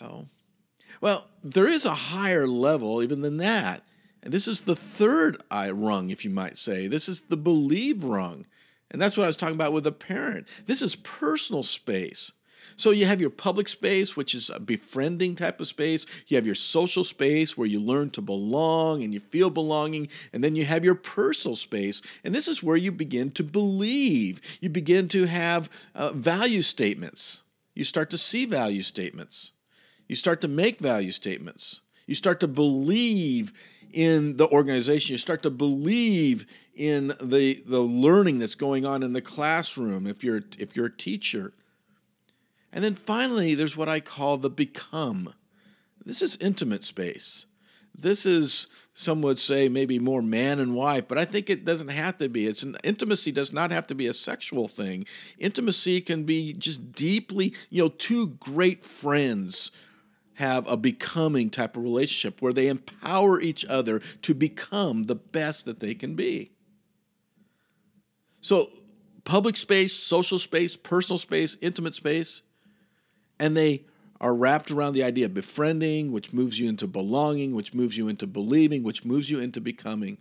Oh. 0.00 0.26
Well, 1.00 1.28
there 1.42 1.68
is 1.68 1.86
a 1.86 1.94
higher 1.94 2.46
level 2.46 3.02
even 3.02 3.22
than 3.22 3.38
that. 3.38 3.82
And 4.22 4.32
this 4.32 4.46
is 4.46 4.62
the 4.62 4.76
third 4.76 5.42
I 5.50 5.70
rung, 5.70 6.10
if 6.10 6.24
you 6.24 6.30
might 6.30 6.58
say. 6.58 6.86
This 6.86 7.08
is 7.08 7.22
the 7.22 7.36
believe 7.36 8.04
rung. 8.04 8.46
And 8.90 9.00
that's 9.00 9.16
what 9.16 9.24
I 9.24 9.28
was 9.28 9.36
talking 9.36 9.54
about 9.54 9.72
with 9.72 9.86
a 9.86 9.92
parent. 9.92 10.46
This 10.66 10.82
is 10.82 10.96
personal 10.96 11.62
space. 11.62 12.32
So 12.76 12.90
you 12.90 13.06
have 13.06 13.20
your 13.20 13.30
public 13.30 13.68
space, 13.68 14.16
which 14.16 14.34
is 14.34 14.50
a 14.50 14.60
befriending 14.60 15.36
type 15.36 15.60
of 15.60 15.68
space. 15.68 16.06
You 16.26 16.36
have 16.36 16.46
your 16.46 16.54
social 16.54 17.04
space 17.04 17.56
where 17.56 17.66
you 17.66 17.80
learn 17.80 18.10
to 18.10 18.22
belong 18.22 19.02
and 19.02 19.12
you 19.12 19.20
feel 19.20 19.50
belonging. 19.50 20.08
And 20.32 20.42
then 20.42 20.56
you 20.56 20.64
have 20.64 20.84
your 20.84 20.94
personal 20.94 21.56
space. 21.56 22.02
And 22.24 22.34
this 22.34 22.48
is 22.48 22.62
where 22.62 22.76
you 22.76 22.92
begin 22.92 23.30
to 23.32 23.44
believe. 23.44 24.40
You 24.60 24.70
begin 24.70 25.08
to 25.08 25.26
have 25.26 25.70
uh, 25.94 26.12
value 26.12 26.62
statements. 26.62 27.42
You 27.74 27.84
start 27.84 28.10
to 28.10 28.18
see 28.18 28.44
value 28.44 28.82
statements. 28.82 29.52
You 30.08 30.16
start 30.16 30.40
to 30.40 30.48
make 30.48 30.80
value 30.80 31.12
statements. 31.12 31.80
You 32.06 32.14
start 32.14 32.40
to 32.40 32.48
believe 32.48 33.52
in 33.92 34.36
the 34.36 34.48
organization. 34.48 35.12
You 35.12 35.18
start 35.18 35.42
to 35.42 35.50
believe 35.50 36.46
in 36.74 37.14
the 37.20 37.62
the 37.66 37.80
learning 37.80 38.38
that's 38.38 38.54
going 38.54 38.84
on 38.84 39.02
in 39.02 39.12
the 39.12 39.22
classroom 39.22 40.06
if 40.06 40.24
you're 40.24 40.42
if 40.58 40.74
you're 40.76 40.86
a 40.86 40.96
teacher. 40.96 41.52
And 42.72 42.84
then 42.84 42.94
finally, 42.94 43.54
there's 43.54 43.76
what 43.76 43.88
I 43.88 44.00
call 44.00 44.38
the 44.38 44.50
become. 44.50 45.34
This 46.04 46.22
is 46.22 46.36
intimate 46.40 46.84
space. 46.84 47.46
This 47.96 48.24
is, 48.24 48.66
some 48.94 49.20
would 49.22 49.38
say, 49.38 49.68
maybe 49.68 49.98
more 49.98 50.22
man 50.22 50.58
and 50.58 50.74
wife, 50.74 51.04
but 51.08 51.18
I 51.18 51.24
think 51.24 51.50
it 51.50 51.64
doesn't 51.64 51.88
have 51.88 52.18
to 52.18 52.28
be. 52.28 52.46
It's 52.46 52.62
an 52.62 52.76
intimacy 52.82 53.32
does 53.32 53.52
not 53.52 53.70
have 53.70 53.86
to 53.88 53.94
be 53.94 54.06
a 54.06 54.14
sexual 54.14 54.68
thing. 54.68 55.04
Intimacy 55.38 56.00
can 56.00 56.24
be 56.24 56.52
just 56.52 56.92
deeply, 56.92 57.52
you 57.68 57.82
know, 57.82 57.88
two 57.88 58.28
great 58.28 58.86
friends 58.86 59.70
have 60.40 60.66
a 60.66 60.76
becoming 60.76 61.50
type 61.50 61.76
of 61.76 61.82
relationship 61.82 62.40
where 62.40 62.52
they 62.52 62.66
empower 62.66 63.38
each 63.38 63.62
other 63.66 64.00
to 64.22 64.32
become 64.32 65.02
the 65.02 65.14
best 65.14 65.66
that 65.66 65.80
they 65.80 65.94
can 65.94 66.14
be. 66.14 66.50
So, 68.40 68.70
public 69.24 69.58
space, 69.58 69.92
social 69.92 70.38
space, 70.38 70.76
personal 70.76 71.18
space, 71.18 71.58
intimate 71.60 71.94
space, 71.94 72.40
and 73.38 73.54
they 73.54 73.84
are 74.18 74.34
wrapped 74.34 74.70
around 74.70 74.94
the 74.94 75.04
idea 75.04 75.26
of 75.26 75.34
befriending, 75.34 76.10
which 76.10 76.32
moves 76.32 76.58
you 76.58 76.70
into 76.70 76.86
belonging, 76.86 77.54
which 77.54 77.74
moves 77.74 77.98
you 77.98 78.08
into 78.08 78.26
believing, 78.26 78.82
which 78.82 79.04
moves 79.04 79.28
you 79.28 79.40
into 79.40 79.60
becoming. 79.60 80.16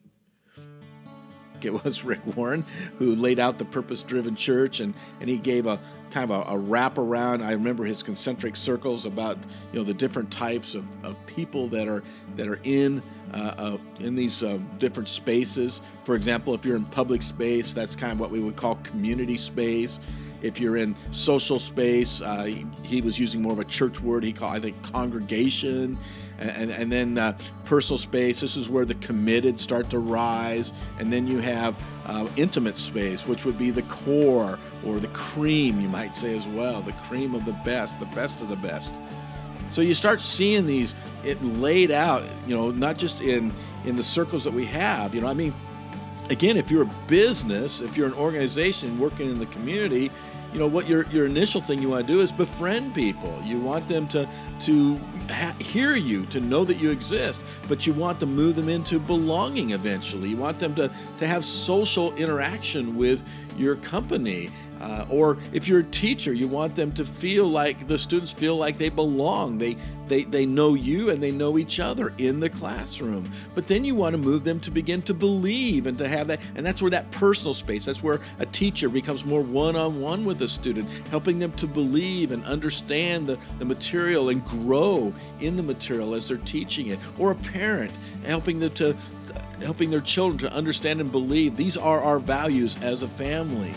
It 1.69 1.83
was 1.83 2.03
Rick 2.03 2.21
Warren 2.35 2.65
who 2.97 3.15
laid 3.15 3.39
out 3.39 3.57
the 3.57 3.65
purpose 3.65 4.01
driven 4.01 4.35
church 4.35 4.79
and, 4.79 4.93
and 5.19 5.29
he 5.29 5.37
gave 5.37 5.67
a 5.67 5.79
kind 6.11 6.31
of 6.31 6.47
a, 6.47 6.51
a 6.51 6.57
wrap 6.57 6.97
around. 6.97 7.43
I 7.43 7.51
remember 7.51 7.85
his 7.85 8.01
concentric 8.01 8.55
circles 8.55 9.05
about 9.05 9.37
you 9.71 9.79
know 9.79 9.83
the 9.83 9.93
different 9.93 10.31
types 10.31 10.75
of, 10.75 10.85
of 11.03 11.15
people 11.25 11.67
that 11.69 11.87
are 11.87 12.03
that 12.35 12.47
are 12.47 12.59
in 12.63 13.03
uh, 13.33 13.53
uh, 13.57 13.77
in 13.99 14.15
these 14.15 14.43
uh, 14.43 14.59
different 14.77 15.09
spaces. 15.09 15.81
For 16.03 16.15
example, 16.15 16.53
if 16.53 16.65
you're 16.65 16.75
in 16.75 16.85
public 16.85 17.21
space, 17.21 17.73
that's 17.73 17.95
kind 17.95 18.13
of 18.13 18.19
what 18.19 18.31
we 18.31 18.39
would 18.39 18.55
call 18.55 18.75
community 18.75 19.37
space. 19.37 19.99
If 20.41 20.59
you're 20.59 20.77
in 20.77 20.95
social 21.11 21.59
space, 21.59 22.21
uh, 22.21 22.45
he, 22.45 22.65
he, 22.83 23.01
was 23.01 23.19
using 23.19 23.41
more 23.41 23.51
of 23.51 23.59
a 23.59 23.65
church 23.65 23.99
word. 23.99 24.23
He 24.23 24.31
called, 24.31 24.53
I 24.53 24.59
think, 24.59 24.81
congregation. 24.83 25.97
And, 26.37 26.71
and 26.71 26.89
then 26.89 27.17
uh, 27.17 27.37
personal 27.65 27.97
space. 27.97 28.39
This 28.39 28.55
is 28.55 28.69
where 28.69 28.85
the 28.85 28.95
committed 28.95 29.59
start 29.59 29.89
to 29.89 29.99
rise. 29.99 30.71
And 30.97 31.11
then 31.11 31.27
you 31.27 31.39
have 31.39 31.75
uh, 32.05 32.27
intimate 32.37 32.77
space, 32.77 33.27
which 33.27 33.43
would 33.43 33.57
be 33.57 33.71
the 33.71 33.81
core 33.83 34.57
or 34.85 34.99
the 34.99 35.09
cream, 35.09 35.81
you 35.81 35.89
might 35.89 36.15
say 36.15 36.37
as 36.37 36.47
well, 36.47 36.81
the 36.81 36.93
cream 36.93 37.35
of 37.35 37.43
the 37.43 37.51
best, 37.65 37.99
the 37.99 38.05
best 38.07 38.39
of 38.39 38.47
the 38.47 38.55
best. 38.55 38.93
So 39.69 39.81
you 39.81 39.93
start 39.93 40.21
seeing 40.21 40.65
these 40.65 40.95
it 41.23 41.41
laid 41.43 41.91
out, 41.91 42.23
you 42.47 42.55
know, 42.55 42.71
not 42.71 42.97
just 42.97 43.21
in 43.21 43.51
in 43.85 43.95
the 43.95 44.03
circles 44.03 44.43
that 44.43 44.53
we 44.53 44.65
have. 44.65 45.15
You 45.15 45.21
know, 45.21 45.27
I 45.27 45.33
mean, 45.33 45.53
again, 46.29 46.57
if 46.57 46.69
you're 46.71 46.83
a 46.83 46.93
business, 47.07 47.81
if 47.81 47.97
you're 47.97 48.07
an 48.07 48.13
organization 48.13 48.99
working 48.99 49.29
in 49.29 49.39
the 49.39 49.45
community, 49.47 50.11
you 50.53 50.57
know 50.59 50.67
what 50.67 50.87
your 50.87 51.05
your 51.07 51.27
initial 51.27 51.61
thing 51.61 51.79
you 51.79 51.89
want 51.89 52.07
to 52.07 52.13
do 52.13 52.21
is 52.21 52.31
befriend 52.31 52.95
people. 52.95 53.39
You 53.45 53.59
want 53.59 53.87
them 53.87 54.07
to 54.09 54.27
to 54.61 54.99
ha- 55.29 55.55
hear 55.59 55.95
you, 55.95 56.25
to 56.27 56.39
know 56.39 56.65
that 56.65 56.77
you 56.77 56.89
exist, 56.89 57.43
but 57.67 57.85
you 57.85 57.93
want 57.93 58.19
to 58.21 58.25
move 58.25 58.55
them 58.55 58.67
into 58.67 58.99
belonging 58.99 59.71
eventually. 59.71 60.29
You 60.29 60.37
want 60.37 60.59
them 60.59 60.73
to 60.75 60.91
to 61.19 61.27
have 61.27 61.45
social 61.45 62.15
interaction 62.15 62.97
with 62.97 63.23
your 63.57 63.75
company. 63.75 64.49
Uh, 64.79 65.05
or 65.09 65.37
if 65.51 65.67
you're 65.67 65.79
a 65.79 65.83
teacher, 65.83 66.33
you 66.33 66.47
want 66.47 66.75
them 66.75 66.91
to 66.93 67.05
feel 67.05 67.47
like 67.47 67.87
the 67.87 67.97
students 67.97 68.31
feel 68.31 68.55
like 68.55 68.77
they 68.77 68.89
belong. 68.89 69.57
They, 69.57 69.75
they, 70.07 70.23
they 70.23 70.45
know 70.45 70.73
you 70.73 71.09
and 71.09 71.21
they 71.21 71.31
know 71.31 71.57
each 71.57 71.79
other 71.79 72.13
in 72.17 72.39
the 72.39 72.49
classroom. 72.49 73.29
But 73.55 73.67
then 73.67 73.83
you 73.83 73.95
want 73.95 74.13
to 74.13 74.17
move 74.17 74.43
them 74.43 74.59
to 74.61 74.71
begin 74.71 75.01
to 75.03 75.13
believe 75.13 75.85
and 75.85 75.97
to 75.97 76.07
have 76.07 76.27
that. 76.27 76.39
And 76.55 76.65
that's 76.65 76.81
where 76.81 76.91
that 76.91 77.11
personal 77.11 77.53
space, 77.53 77.85
that's 77.85 78.01
where 78.01 78.21
a 78.39 78.45
teacher 78.45 78.89
becomes 78.89 79.25
more 79.25 79.41
one 79.41 79.75
on 79.75 80.01
one 80.01 80.23
with 80.25 80.41
a 80.41 80.47
student, 80.47 80.89
helping 81.09 81.39
them 81.39 81.51
to 81.53 81.67
believe 81.67 82.31
and 82.31 82.43
understand 82.45 83.27
the, 83.27 83.37
the 83.59 83.65
material 83.65 84.29
and 84.29 84.45
grow 84.45 85.13
in 85.41 85.55
the 85.55 85.63
material 85.63 86.13
as 86.13 86.29
they're 86.29 86.37
teaching 86.37 86.87
it. 86.87 86.99
Or 87.17 87.31
a 87.31 87.35
parent, 87.35 87.91
helping 88.23 88.59
them 88.59 88.73
to, 88.75 88.95
helping 89.61 89.89
their 89.89 90.01
children 90.01 90.37
to 90.39 90.53
understand 90.53 91.01
and 91.01 91.11
believe 91.11 91.57
these 91.57 91.75
are 91.75 92.01
our 92.01 92.19
values 92.19 92.77
as 92.81 93.03
a 93.03 93.09
family. 93.09 93.73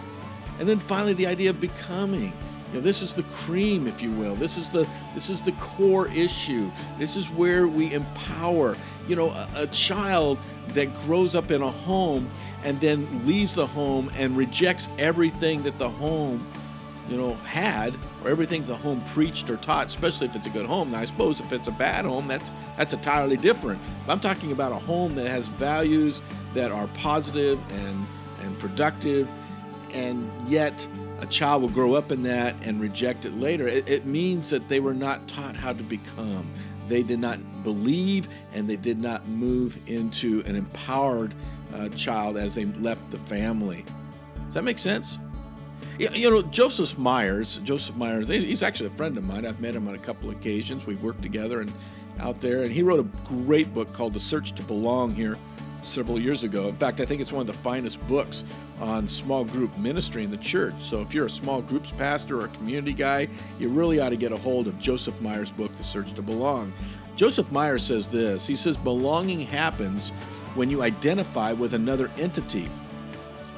And 0.59 0.69
then 0.69 0.79
finally, 0.79 1.15
the 1.15 1.27
idea 1.27 1.51
of 1.51 1.61
becoming. 1.61 2.33
You 2.73 2.79
know, 2.79 2.85
this 2.85 3.03
is 3.03 3.13
the 3.13 3.23
cream, 3.25 3.87
if 3.87 4.01
you 4.01 4.11
will. 4.13 4.35
This 4.35 4.57
is 4.57 4.71
the 4.71 4.89
this 5.15 5.29
is 5.29 5.43
the 5.43 5.53
core 5.53 6.09
issue. 6.09 6.71
This 6.99 7.17
is 7.17 7.29
where 7.29 7.69
we 7.69 7.93
empower. 7.93 8.77
You 9.07 9.17
know, 9.17 9.29
a, 9.29 9.49
a 9.57 9.67
child 9.67 10.39
that 10.69 10.95
grows 11.03 11.35
up 11.35 11.51
in 11.51 11.61
a 11.61 11.71
home 11.71 12.31
and 12.65 12.81
then 12.81 13.27
leaves 13.27 13.55
the 13.55 13.67
home 13.67 14.11
and 14.17 14.37
rejects 14.37 14.89
everything 14.99 15.63
that 15.65 15.79
the 15.79 15.91
home 15.91 16.47
you 17.09 17.17
know, 17.17 17.35
had 17.35 17.95
or 18.25 18.31
everything 18.31 18.65
the 18.67 18.77
home 18.77 19.03
preached 19.13 19.51
or 19.51 19.57
taught, 19.59 19.87
especially 19.87 20.27
if 20.27 20.37
it's 20.37 20.47
a 20.47 20.51
good 20.51 20.67
home. 20.67 20.93
Now, 20.93 21.01
I 21.01 21.05
suppose 21.05 21.41
if 21.41 21.53
it's 21.53 21.69
a 21.69 21.73
bad 21.73 22.05
home, 22.05 22.27
that's 22.27 22.51
that's 22.77 22.95
entirely 22.95 23.37
different. 23.37 23.81
But 24.07 24.13
I'm 24.13 24.21
talking 24.21 24.53
about 24.53 24.73
a 24.73 24.77
home 24.77 25.15
that 25.17 25.29
has 25.29 25.49
values 25.49 26.21
that 26.55 26.71
are 26.71 26.87
positive 26.99 27.59
and 27.71 28.07
and 28.43 28.59
productive 28.59 29.31
and 29.93 30.31
yet 30.49 30.87
a 31.21 31.27
child 31.27 31.63
will 31.63 31.69
grow 31.69 31.95
up 31.95 32.11
in 32.11 32.23
that 32.25 32.55
and 32.63 32.81
reject 32.81 33.25
it 33.25 33.37
later. 33.37 33.69
It, 33.69 33.89
it, 33.89 34.07
means 34.07 34.51
that 34.51 34.69
they 34.69 34.81
were 34.81 34.95
not 34.95 35.27
taught 35.29 35.57
how 35.57 35.73
to 35.73 35.83
become. 35.83 36.51
They 36.89 37.03
did 37.03 37.21
not 37.21 37.39
believe 37.63 38.29
and 38.53 38.69
they 38.69 38.77
did 38.77 39.01
not 39.01 39.29
move 39.29 39.79
into 39.87 40.43
an 40.47 40.57
empowered 40.57 41.35
uh, 41.73 41.89
child 41.91 42.37
as 42.37 42.55
they 42.55 42.65
left 42.65 43.09
the 43.11 43.19
family. 43.19 43.85
Does 44.47 44.55
that 44.55 44.65
make 44.65 44.79
sense? 44.79 45.19
You 45.99 46.31
know, 46.31 46.43
Joseph 46.43 46.99
Myers, 46.99 47.61
Joseph 47.63 47.95
Myers, 47.95 48.27
he's 48.29 48.63
actually 48.63 48.89
a 48.89 48.97
friend 48.97 49.17
of 49.17 49.25
mine. 49.25 49.47
I've 49.47 49.61
met 49.61 49.77
him 49.77 49.87
on 49.87 49.95
a 49.95 49.99
couple 49.99 50.31
occasions. 50.31 50.87
We've 50.87 51.03
worked 51.03 51.23
together 51.23 51.61
and 51.61 51.73
out 52.19 52.41
there, 52.41 52.63
and 52.63 52.73
he 52.73 52.83
wrote 52.83 53.01
a 53.01 53.29
great 53.29 53.73
book 53.73 53.93
called 53.93 54.15
The 54.15 54.21
Search 54.21 54.53
to 54.55 54.63
Belong 54.63 55.15
here 55.15 55.39
several 55.85 56.19
years 56.19 56.45
ago. 56.45 56.69
In 56.69 56.77
fact, 56.77 57.01
I 57.01 57.07
think 57.07 57.21
it's 57.21 57.33
one 57.33 57.41
of 57.41 57.47
the 57.47 57.61
finest 57.63 58.01
books 58.09 58.45
on 58.81 59.07
small 59.07 59.45
group 59.45 59.77
ministry 59.79 60.25
in 60.25 60.31
the 60.31 60.37
church. 60.39 60.75
So 60.81 61.01
if 61.01 61.15
you're 61.15 61.27
a 61.27 61.31
small 61.31 61.63
groups 61.63 61.91
pastor 61.93 62.41
or 62.41 62.45
a 62.47 62.49
community 62.49 62.93
guy, 62.93 63.29
you 63.59 63.69
really 63.69 64.01
ought 64.01 64.11
to 64.11 64.17
get 64.17 64.33
a 64.33 64.37
hold 64.37 64.67
of 64.67 64.79
Joseph 64.79 65.21
Myers' 65.21 65.51
book, 65.51 65.75
The 65.77 65.85
Search 65.85 66.13
to 66.15 66.23
Belong. 66.23 66.73
Joseph 67.17 67.51
Meyer 67.53 67.79
says 67.79 68.09
this 68.09 68.47
He 68.47 68.57
says, 68.57 68.77
Belonging 68.77 69.41
happens 69.41 70.11
when 70.55 70.71
you 70.71 70.83
identify 70.83 71.53
with 71.53 71.75
another 71.75 72.11
entity, 72.19 72.69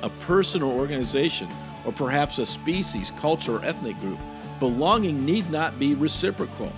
a 0.02 0.10
person 0.10 0.62
or 0.62 0.72
organization, 0.72 1.48
or 1.84 1.92
perhaps 1.92 2.38
a 2.38 2.46
species, 2.46 3.12
culture, 3.18 3.56
or 3.56 3.64
ethnic 3.64 3.98
group. 4.00 4.18
Belonging 4.60 5.24
need 5.24 5.50
not 5.50 5.78
be 5.78 5.94
reciprocal. 5.94 6.72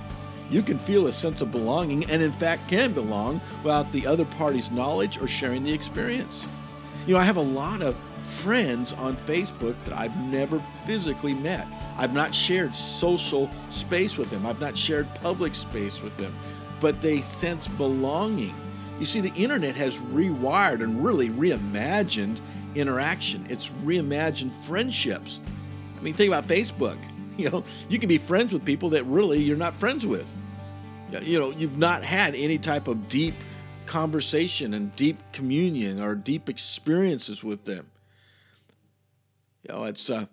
You 0.50 0.62
can 0.62 0.79
feel 0.81 1.09
a 1.09 1.12
sense 1.12 1.41
of 1.41 1.50
belonging 1.50 2.09
and, 2.11 2.23
in 2.23 2.33
fact, 2.33 2.69
can 2.69 2.93
belong 2.93 3.41
without 3.62 3.91
the 3.93 4.07
other 4.07 4.25
party's 4.25 4.71
knowledge 4.71 5.19
or 5.19 5.26
sharing 5.26 5.65
the 5.65 5.73
experience. 5.73 6.47
You 7.07 7.15
know, 7.15 7.21
I 7.21 7.25
have 7.25 7.37
a 7.37 7.43
lot 7.43 7.83
of 7.83 7.97
friends 8.43 8.93
on 8.93 9.17
Facebook 9.19 9.75
that 9.85 9.97
I've 9.97 10.17
never 10.17 10.62
physically 10.85 11.35
met. 11.35 11.67
I've 11.97 12.12
not 12.12 12.35
shared 12.35 12.75
social 12.75 13.50
space 13.71 14.17
with 14.17 14.31
them, 14.31 14.47
I've 14.47 14.61
not 14.61 14.76
shared 14.76 15.09
public 15.17 15.55
space 15.55 16.03
with 16.03 16.17
them, 16.17 16.35
but 16.81 17.00
they 17.00 17.23
sense 17.23 17.67
belonging. 17.69 18.55
You 18.99 19.05
see, 19.05 19.21
the 19.21 19.33
internet 19.35 19.76
has 19.76 19.99
rewired 19.99 20.83
and 20.83 21.05
really 21.05 21.31
reimagined 21.31 22.41
interaction, 22.75 23.47
it's 23.49 23.69
reimagined 23.85 24.53
friendships. 24.67 25.41
I 25.97 26.03
mean, 26.03 26.15
think 26.15 26.29
about 26.29 26.47
Facebook. 26.47 26.99
You 27.38 27.50
know, 27.50 27.64
you 27.90 27.99
can 27.99 28.09
be 28.09 28.16
friends 28.16 28.55
with 28.55 28.64
people 28.64 28.88
that 28.90 29.05
really 29.05 29.43
you're 29.43 29.59
not 29.59 29.75
friends 29.75 30.07
with. 30.07 30.26
You 31.21 31.38
know, 31.38 31.50
you've 31.50 31.76
not 31.76 32.02
had 32.02 32.35
any 32.35 32.57
type 32.57 32.88
of 32.88 33.11
deep 33.11 33.35
conversation 33.85 34.73
and 34.73 34.95
deep 34.97 35.19
communion 35.33 36.00
or 36.00 36.14
deep 36.14 36.49
experiences 36.49 37.45
with 37.45 37.66
them. 37.66 37.90
You 39.62 39.75
know, 39.75 39.85
it's 39.85 40.09
uh, 40.09 40.26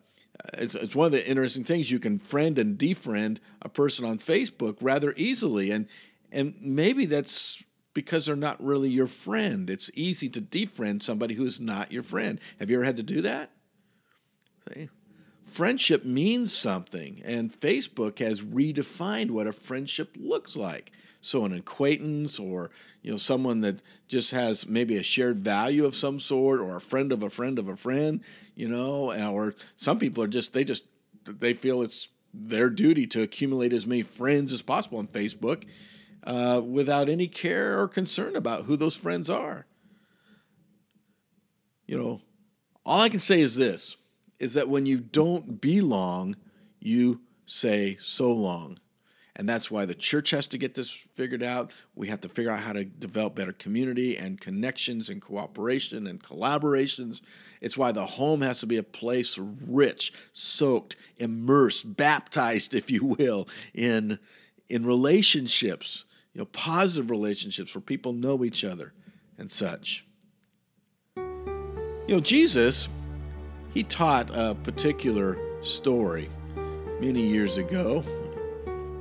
it's, 0.53 0.75
it's 0.75 0.95
one 0.95 1.07
of 1.07 1.12
the 1.12 1.27
interesting 1.27 1.63
things 1.63 1.91
you 1.91 2.00
can 2.00 2.19
friend 2.19 2.57
and 2.57 2.77
defriend 2.77 3.39
a 3.62 3.69
person 3.69 4.05
on 4.05 4.17
Facebook 4.17 4.77
rather 4.81 5.13
easily, 5.15 5.72
and 5.72 5.88
and 6.31 6.55
maybe 6.62 7.05
that's 7.05 7.63
because 7.93 8.25
they're 8.25 8.36
not 8.36 8.63
really 8.63 8.89
your 8.89 9.07
friend. 9.07 9.69
It's 9.69 9.91
easy 9.93 10.29
to 10.29 10.41
defriend 10.41 11.03
somebody 11.03 11.36
who's 11.36 11.60
not 11.60 11.91
your 11.91 12.03
friend. 12.03 12.39
Have 12.60 12.69
you 12.69 12.77
ever 12.77 12.86
had 12.86 12.98
to 12.98 13.03
do 13.03 13.22
that? 13.22 13.51
Okay? 14.67 14.89
Friendship 15.53 16.03
means 16.03 16.51
something, 16.51 17.22
and 17.24 17.53
Facebook 17.53 18.17
has 18.17 18.41
redefined 18.41 19.29
what 19.29 19.45
a 19.45 19.53
friendship 19.53 20.17
looks 20.19 20.55
like. 20.55 20.91
So 21.22 21.45
an 21.45 21.53
acquaintance 21.53 22.39
or 22.39 22.72
you 23.03 23.12
know 23.12 23.17
someone 23.17 23.62
that 23.62 23.83
just 24.07 24.31
has 24.31 24.67
maybe 24.67 24.98
a 24.98 25.03
shared 25.03 25.43
value 25.43 25.86
of 25.86 25.95
some 25.95 26.19
sort 26.19 26.60
or 26.60 26.77
a 26.77 26.81
friend 26.81 27.12
of 27.12 27.22
a 27.22 27.29
friend 27.29 27.60
of 27.60 27.67
a 27.67 27.75
friend, 27.75 28.22
you 28.55 28.67
know, 28.67 29.13
or 29.31 29.53
some 29.75 30.00
people 30.00 30.24
are 30.24 30.27
just 30.27 30.53
they 30.53 30.63
just 30.63 30.86
they 31.24 31.53
feel 31.53 31.83
it's 31.83 32.07
their 32.33 32.72
duty 32.72 33.05
to 33.05 33.22
accumulate 33.22 33.74
as 33.74 33.86
many 33.86 34.01
friends 34.01 34.53
as 34.53 34.63
possible 34.63 34.98
on 34.98 35.05
Facebook 35.05 35.65
uh, 36.24 36.63
without 36.65 37.10
any 37.10 37.27
care 37.27 37.79
or 37.79 37.88
concern 37.88 38.36
about 38.36 38.63
who 38.63 38.75
those 38.75 38.95
friends 38.95 39.29
are. 39.29 39.67
You 41.86 42.00
know, 42.00 42.22
all 42.83 43.01
I 43.01 43.10
can 43.10 43.19
say 43.19 43.39
is 43.39 43.55
this 43.55 43.98
is 44.43 44.53
that 44.55 44.67
when 44.67 44.85
you 44.85 44.97
don't 45.00 45.62
belong, 45.62 46.35
you 46.81 47.21
say 47.45 47.95
so 48.00 48.29
long. 48.31 48.77
And 49.38 49.47
that's 49.47 49.71
why 49.71 49.85
the 49.85 49.95
church 49.95 50.31
has 50.31 50.47
to 50.47 50.57
get 50.57 50.75
this 50.75 50.91
figured 50.91 51.41
out. 51.41 51.71
We 51.95 52.09
have 52.09 52.19
to 52.21 52.29
figure 52.29 52.51
out 52.51 52.59
how 52.59 52.73
to 52.73 52.83
develop 52.83 53.35
better 53.35 53.53
community 53.53 54.17
and 54.17 54.39
connections 54.39 55.07
and 55.07 55.21
cooperation 55.21 56.05
and 56.05 56.21
collaborations. 56.21 57.21
It's 57.62 57.77
why 57.77 57.93
the 57.93 58.05
home 58.05 58.41
has 58.41 58.59
to 58.59 58.67
be 58.67 58.75
a 58.75 58.83
place 58.83 59.38
rich, 59.39 60.12
soaked, 60.33 60.97
immersed, 61.17 61.95
baptized, 61.95 62.73
if 62.75 62.91
you 62.91 63.05
will, 63.05 63.47
in, 63.73 64.19
in 64.67 64.85
relationships, 64.85 66.03
you 66.33 66.39
know, 66.39 66.45
positive 66.45 67.09
relationships 67.09 67.73
where 67.73 67.81
people 67.81 68.12
know 68.12 68.43
each 68.43 68.65
other 68.65 68.91
and 69.38 69.50
such. 69.50 70.05
You 71.15 72.15
know, 72.15 72.19
Jesus, 72.19 72.89
he 73.74 73.84
taught 73.84 74.30
a 74.34 74.56
particular 74.56 75.38
story 75.62 76.30
many 77.00 77.22
years 77.22 77.58
ago 77.58 78.03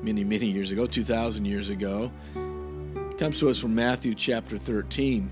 many, 0.02 0.24
many 0.24 0.46
years 0.46 0.72
ago, 0.72 0.86
2,000 0.86 1.44
years 1.44 1.68
ago. 1.68 2.10
It 2.34 3.18
comes 3.18 3.38
to 3.38 3.48
us 3.48 3.58
from 3.58 3.74
Matthew 3.74 4.14
chapter 4.14 4.58
13. 4.58 5.30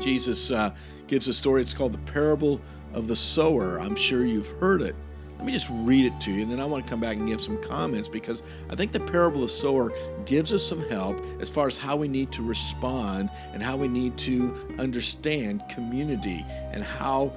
Jesus 0.00 0.50
uh, 0.50 0.72
gives 1.06 1.28
a 1.28 1.32
story. 1.32 1.62
It's 1.62 1.72
called 1.72 1.92
the 1.92 2.12
parable 2.12 2.60
of 2.92 3.08
the 3.08 3.16
sower. 3.16 3.80
I'm 3.80 3.94
sure 3.94 4.26
you've 4.26 4.50
heard 4.58 4.82
it. 4.82 4.96
Let 5.36 5.44
me 5.44 5.52
just 5.52 5.68
read 5.70 6.06
it 6.06 6.18
to 6.22 6.32
you, 6.32 6.42
and 6.42 6.50
then 6.50 6.60
I 6.60 6.64
want 6.64 6.86
to 6.86 6.90
come 6.90 6.98
back 6.98 7.18
and 7.18 7.28
give 7.28 7.42
some 7.42 7.62
comments 7.62 8.08
because 8.08 8.42
I 8.70 8.74
think 8.74 8.92
the 8.92 9.00
parable 9.00 9.42
of 9.44 9.50
the 9.50 9.54
sower 9.54 9.92
gives 10.24 10.52
us 10.52 10.66
some 10.66 10.80
help 10.88 11.20
as 11.40 11.50
far 11.50 11.66
as 11.66 11.76
how 11.76 11.94
we 11.94 12.08
need 12.08 12.32
to 12.32 12.42
respond 12.42 13.30
and 13.52 13.62
how 13.62 13.76
we 13.76 13.86
need 13.86 14.16
to 14.18 14.74
understand 14.78 15.62
community 15.68 16.44
and 16.72 16.82
how 16.82 17.34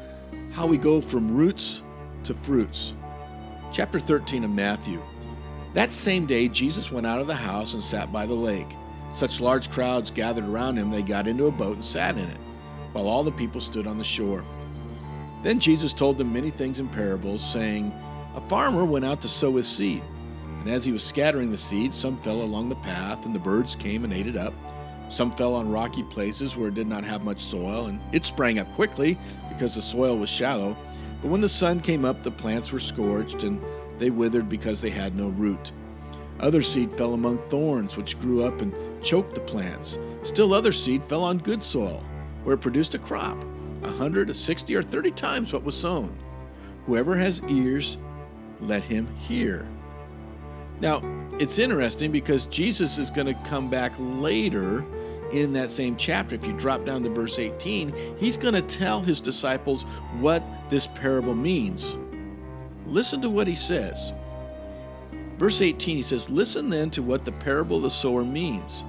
how 0.52 0.66
we 0.66 0.78
go 0.78 1.00
from 1.00 1.36
roots 1.36 1.82
to 2.24 2.34
fruits. 2.34 2.94
Chapter 3.72 4.00
13 4.00 4.44
of 4.44 4.50
Matthew. 4.50 5.02
That 5.74 5.94
same 5.94 6.26
day, 6.26 6.48
Jesus 6.48 6.92
went 6.92 7.06
out 7.06 7.22
of 7.22 7.28
the 7.28 7.36
house 7.36 7.74
and 7.74 7.84
sat 7.84 8.12
by 8.12 8.26
the 8.26 8.34
lake. 8.34 8.70
Such 9.14 9.40
large 9.40 9.70
crowds 9.70 10.12
gathered 10.12 10.46
around 10.46 10.78
him, 10.78 10.90
they 10.90 11.02
got 11.02 11.28
into 11.28 11.46
a 11.46 11.52
boat 11.52 11.76
and 11.76 11.86
sat 11.86 12.18
in 12.18 12.30
it, 12.30 12.38
while 12.92 13.08
all 13.08 13.24
the 13.24 13.32
people 13.32 13.62
stood 13.62 13.88
on 13.88 13.98
the 13.98 14.04
shore. 14.04 14.44
Then 15.44 15.60
Jesus 15.60 15.94
told 15.94 16.18
them 16.18 16.34
many 16.34 16.50
things 16.50 16.80
in 16.80 16.90
parables, 16.90 17.48
saying, 17.48 17.94
A 18.36 18.42
farmer 18.50 18.86
went 18.86 19.06
out 19.06 19.22
to 19.22 19.30
sow 19.30 19.56
his 19.56 19.68
seed. 19.68 20.04
And 20.62 20.70
as 20.70 20.84
he 20.84 20.92
was 20.92 21.04
scattering 21.04 21.52
the 21.52 21.58
seed, 21.58 21.94
some 21.94 22.20
fell 22.22 22.42
along 22.42 22.70
the 22.70 22.76
path, 22.76 23.26
and 23.26 23.34
the 23.34 23.40
birds 23.40 23.76
came 23.76 24.04
and 24.04 24.12
ate 24.12 24.28
it 24.28 24.36
up. 24.36 24.54
Some 25.10 25.36
fell 25.36 25.56
on 25.56 25.72
rocky 25.72 26.04
places 26.04 26.56
where 26.56 26.70
it 26.70 26.76
did 26.76 26.88
not 26.88 27.04
have 27.04 27.24
much 27.24 27.42
soil, 27.42 27.88
and 27.88 28.00
it 28.14 28.26
sprang 28.26 28.60
up 28.60 28.72
quickly 28.74 29.18
because 29.50 29.76
the 29.76 29.82
soil 29.82 30.18
was 30.18 30.30
shallow. 30.30 30.78
But 31.22 31.30
when 31.32 31.42
the 31.42 31.50
sun 31.50 31.80
came 31.80 32.06
up, 32.06 32.24
the 32.24 32.32
plants 32.32 32.72
were 32.72 32.80
scorched, 32.80 33.44
and 33.44 33.62
they 33.98 34.10
withered 34.10 34.48
because 34.48 34.82
they 34.82 34.92
had 34.92 35.16
no 35.16 35.30
root. 35.30 35.72
Other 36.40 36.62
seed 36.62 36.96
fell 36.96 37.14
among 37.14 37.40
thorns, 37.50 37.98
which 37.98 38.20
grew 38.22 38.44
up 38.44 38.62
and 38.62 38.74
choked 39.04 39.36
the 39.36 39.42
plants. 39.42 39.98
Still 40.24 40.54
other 40.54 40.72
seed 40.72 41.04
fell 41.10 41.24
on 41.24 41.40
good 41.40 41.64
soil, 41.64 42.04
where 42.44 42.56
it 42.56 42.62
produced 42.62 42.96
a 42.96 43.00
crop, 43.00 43.38
a 43.84 43.90
hundred, 43.90 44.30
a 44.30 44.34
sixty, 44.34 44.76
or 44.76 44.84
thirty 44.84 45.12
times 45.12 45.52
what 45.52 45.64
was 45.64 45.76
sown. 45.76 46.18
Whoever 46.86 47.18
has 47.18 47.42
ears, 47.50 47.98
let 48.62 48.84
him 48.84 49.08
hear. 49.18 49.68
Now, 50.80 51.02
it's 51.40 51.60
interesting 51.60 52.12
because 52.12 52.46
Jesus 52.46 52.98
is 52.98 53.12
going 53.12 53.28
to 53.28 53.50
come 53.50 53.70
back 53.70 53.92
later 53.98 54.86
in 55.32 55.54
that 55.54 55.72
same 55.72 55.96
chapter. 55.96 56.36
If 56.36 56.46
you 56.46 56.54
drop 56.54 56.86
down 56.86 57.04
to 57.04 57.10
verse 57.10 57.40
18, 57.40 58.18
he's 58.18 58.38
going 58.38 58.54
to 58.54 58.62
tell 58.62 59.02
his 59.02 59.20
disciples 59.20 59.84
what 60.20 60.44
this 60.70 60.88
parable 60.88 61.36
means. 61.36 61.98
Listen 62.86 63.22
to 63.22 63.30
what 63.30 63.48
he 63.48 63.56
says. 63.56 64.14
Verse 65.38 65.62
18, 65.62 65.98
he 65.98 66.04
says, 66.04 66.30
Listen 66.30 66.70
then 66.70 66.90
to 66.92 67.02
what 67.02 67.26
the 67.26 67.32
parable 67.32 67.78
of 67.78 67.84
the 67.84 67.90
sower 67.90 68.24
means. 68.24 68.84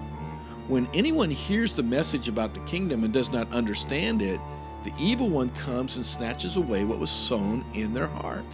When 0.68 0.88
anyone 0.94 1.30
hears 1.30 1.74
the 1.74 1.82
message 1.82 2.28
about 2.28 2.54
the 2.54 2.60
kingdom 2.60 3.04
and 3.04 3.12
does 3.12 3.30
not 3.30 3.52
understand 3.52 4.22
it, 4.22 4.40
the 4.84 4.92
evil 4.98 5.28
one 5.28 5.50
comes 5.50 5.96
and 5.96 6.06
snatches 6.06 6.56
away 6.56 6.84
what 6.84 6.98
was 6.98 7.10
sown 7.10 7.64
in 7.74 7.92
their 7.92 8.06
heart. 8.06 8.44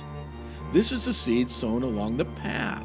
This 0.73 0.93
is 0.93 1.05
the 1.05 1.13
seed 1.13 1.51
sown 1.51 1.83
along 1.83 2.17
the 2.17 2.25
path. 2.25 2.85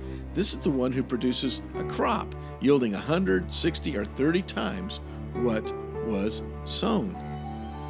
This 0.33 0.53
is 0.53 0.59
the 0.59 0.69
one 0.69 0.93
who 0.93 1.03
produces 1.03 1.61
a 1.75 1.83
crop, 1.83 2.33
yielding 2.61 2.93
a 2.93 2.97
100, 2.97 3.51
60, 3.51 3.97
or 3.97 4.05
30 4.05 4.41
times 4.43 4.99
what 5.33 5.63
was 6.05 6.43
sown. 6.65 7.15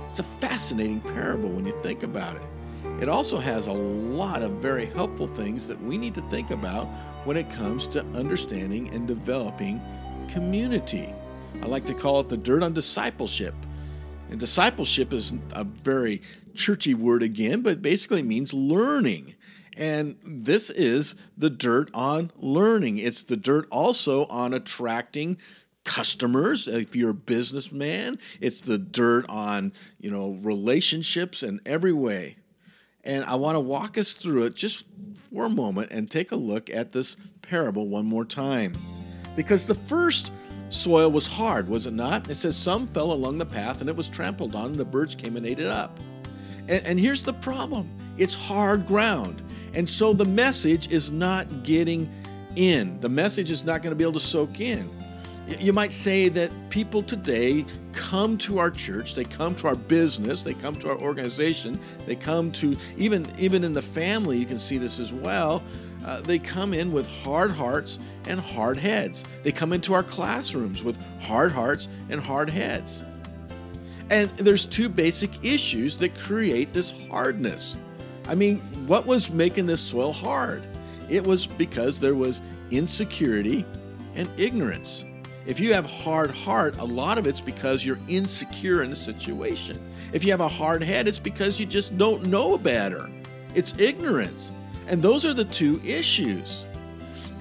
It's 0.09 0.19
a 0.19 0.25
fascinating 0.39 1.01
parable 1.01 1.49
when 1.49 1.65
you 1.65 1.77
think 1.83 2.03
about 2.03 2.35
it. 2.35 2.41
It 2.99 3.09
also 3.09 3.37
has 3.37 3.67
a 3.67 3.71
lot 3.71 4.41
of 4.41 4.53
very 4.53 4.87
helpful 4.87 5.27
things 5.27 5.67
that 5.67 5.81
we 5.83 5.97
need 5.97 6.15
to 6.15 6.29
think 6.29 6.49
about 6.49 6.87
when 7.25 7.37
it 7.37 7.49
comes 7.51 7.85
to 7.87 8.03
understanding 8.15 8.89
and 8.89 9.07
developing 9.07 9.79
community. 10.29 11.13
I 11.61 11.67
like 11.67 11.85
to 11.85 11.93
call 11.93 12.19
it 12.21 12.29
the 12.29 12.37
dirt 12.37 12.63
on 12.63 12.73
discipleship. 12.73 13.53
And 14.29 14.39
discipleship 14.39 15.13
is 15.13 15.33
a 15.51 15.63
very 15.63 16.21
churchy 16.55 16.93
word 16.93 17.21
again, 17.21 17.61
but 17.61 17.81
basically 17.81 18.23
means 18.23 18.53
learning. 18.53 19.35
And 19.81 20.17
this 20.21 20.69
is 20.69 21.15
the 21.35 21.49
dirt 21.49 21.89
on 21.95 22.31
learning. 22.37 22.99
It's 22.99 23.23
the 23.23 23.35
dirt 23.35 23.67
also 23.71 24.27
on 24.27 24.53
attracting 24.53 25.39
customers. 25.83 26.67
If 26.67 26.95
you're 26.95 27.09
a 27.09 27.15
businessman 27.15 28.19
it's 28.39 28.61
the 28.61 28.77
dirt 28.77 29.25
on 29.27 29.73
you 29.99 30.11
know 30.11 30.37
relationships 30.43 31.41
in 31.41 31.61
every 31.65 31.93
way. 31.93 32.35
And 33.03 33.25
i 33.25 33.33
want 33.33 33.55
to 33.55 33.59
walk 33.59 33.97
us 33.97 34.13
through 34.13 34.43
it 34.43 34.53
just 34.53 34.85
for 35.33 35.45
a 35.45 35.49
moment 35.49 35.91
and 35.91 36.11
take 36.11 36.31
a 36.31 36.35
look 36.35 36.69
at 36.69 36.91
this 36.91 37.17
parable 37.41 37.87
one 37.87 38.05
more 38.05 38.23
time. 38.23 38.73
Because 39.35 39.65
the 39.65 39.73
first 39.73 40.31
soil 40.69 41.09
was 41.09 41.25
hard 41.25 41.67
was 41.67 41.87
it 41.87 41.93
not? 41.93 42.29
It 42.29 42.35
says 42.35 42.55
some 42.55 42.85
fell 42.85 43.11
along 43.11 43.39
the 43.39 43.47
path 43.47 43.81
and 43.81 43.89
it 43.89 43.95
was 43.95 44.07
trampled 44.07 44.53
on. 44.53 44.65
And 44.65 44.75
the 44.75 44.85
birds 44.85 45.15
came 45.15 45.37
and 45.37 45.45
ate 45.47 45.57
it 45.57 45.65
up. 45.65 45.99
And, 46.67 46.85
and 46.85 46.99
here's 46.99 47.23
the 47.23 47.33
problem 47.33 47.89
it's 48.17 48.33
hard 48.33 48.85
ground 48.87 49.41
and 49.73 49.89
so 49.89 50.13
the 50.13 50.25
message 50.25 50.91
is 50.91 51.11
not 51.11 51.63
getting 51.63 52.09
in 52.55 52.99
the 53.01 53.09
message 53.09 53.51
is 53.51 53.63
not 53.63 53.81
going 53.81 53.91
to 53.91 53.95
be 53.95 54.03
able 54.03 54.13
to 54.13 54.19
soak 54.19 54.59
in 54.59 54.89
you 55.59 55.73
might 55.73 55.91
say 55.91 56.29
that 56.29 56.51
people 56.69 57.03
today 57.03 57.65
come 57.93 58.37
to 58.37 58.59
our 58.59 58.71
church, 58.71 59.15
they 59.15 59.23
come 59.23 59.55
to 59.55 59.67
our 59.67 59.75
business, 59.75 60.43
they 60.43 60.53
come 60.53 60.75
to 60.75 60.89
our 60.89 61.01
organization, 61.01 61.79
they 62.05 62.15
come 62.15 62.51
to 62.53 62.75
even 62.97 63.27
even 63.37 63.63
in 63.63 63.73
the 63.73 63.81
family. 63.81 64.37
You 64.37 64.45
can 64.45 64.59
see 64.59 64.77
this 64.77 64.99
as 64.99 65.11
well. 65.11 65.63
Uh, 66.05 66.21
they 66.21 66.39
come 66.39 66.73
in 66.73 66.91
with 66.91 67.07
hard 67.07 67.51
hearts 67.51 67.99
and 68.27 68.39
hard 68.39 68.77
heads. 68.77 69.23
They 69.43 69.51
come 69.51 69.73
into 69.73 69.93
our 69.93 70.03
classrooms 70.03 70.83
with 70.83 70.97
hard 71.21 71.51
hearts 71.51 71.87
and 72.09 72.19
hard 72.21 72.49
heads. 72.49 73.03
And 74.09 74.29
there's 74.31 74.65
two 74.65 74.89
basic 74.89 75.31
issues 75.43 75.97
that 75.99 76.17
create 76.17 76.73
this 76.73 76.93
hardness. 77.09 77.75
I 78.31 78.35
mean, 78.35 78.59
what 78.87 79.05
was 79.05 79.29
making 79.29 79.65
this 79.65 79.81
soil 79.81 80.13
hard? 80.13 80.63
It 81.09 81.27
was 81.27 81.45
because 81.45 81.99
there 81.99 82.15
was 82.15 82.39
insecurity 82.71 83.65
and 84.15 84.29
ignorance. 84.37 85.03
If 85.45 85.59
you 85.59 85.73
have 85.73 85.85
hard 85.85 86.31
heart, 86.31 86.77
a 86.77 86.85
lot 86.85 87.17
of 87.17 87.27
it's 87.27 87.41
because 87.41 87.83
you're 87.83 87.99
insecure 88.07 88.83
in 88.83 88.93
a 88.93 88.95
situation. 88.95 89.77
If 90.13 90.23
you 90.23 90.31
have 90.31 90.39
a 90.39 90.47
hard 90.47 90.81
head, 90.81 91.09
it's 91.09 91.19
because 91.19 91.59
you 91.59 91.65
just 91.65 91.97
don't 91.97 92.25
know 92.27 92.57
better. 92.57 93.09
it's 93.53 93.77
ignorance. 93.77 94.49
And 94.87 95.01
those 95.01 95.25
are 95.25 95.33
the 95.33 95.43
two 95.43 95.81
issues. 95.83 96.63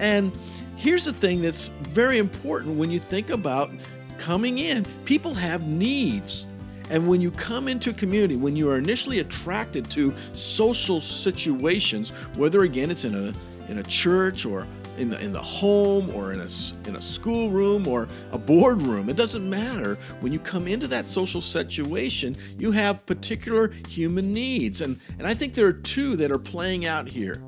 And 0.01 0.37
here's 0.75 1.05
the 1.05 1.13
thing 1.13 1.41
that's 1.41 1.69
very 1.69 2.17
important 2.17 2.77
when 2.77 2.91
you 2.91 2.99
think 2.99 3.29
about 3.29 3.71
coming 4.17 4.57
in 4.57 4.83
people 5.05 5.33
have 5.35 5.65
needs. 5.65 6.45
And 6.91 7.07
when 7.07 7.21
you 7.21 7.31
come 7.31 7.69
into 7.69 7.93
community, 7.93 8.35
when 8.35 8.55
you 8.57 8.69
are 8.69 8.77
initially 8.77 9.19
attracted 9.19 9.89
to 9.91 10.13
social 10.35 10.99
situations, 10.99 12.09
whether 12.35 12.63
again 12.63 12.91
it's 12.91 13.05
in 13.05 13.15
a 13.15 13.33
in 13.71 13.77
a 13.77 13.83
church 13.83 14.45
or 14.45 14.67
in 14.97 15.07
the, 15.07 15.19
in 15.21 15.31
the 15.31 15.41
home 15.41 16.09
or 16.13 16.33
in 16.33 16.41
a, 16.41 16.47
in 16.89 16.97
a 16.97 17.01
schoolroom 17.01 17.87
or 17.87 18.09
a 18.33 18.37
boardroom, 18.37 19.09
it 19.09 19.15
doesn't 19.15 19.49
matter. 19.49 19.97
When 20.19 20.33
you 20.33 20.39
come 20.39 20.67
into 20.67 20.87
that 20.89 21.05
social 21.05 21.39
situation, 21.39 22.35
you 22.57 22.71
have 22.71 23.05
particular 23.05 23.69
human 23.87 24.33
needs. 24.33 24.81
And, 24.81 24.99
and 25.17 25.25
I 25.25 25.33
think 25.33 25.53
there 25.53 25.67
are 25.67 25.73
two 25.73 26.17
that 26.17 26.29
are 26.29 26.37
playing 26.37 26.85
out 26.85 27.07
here. 27.07 27.41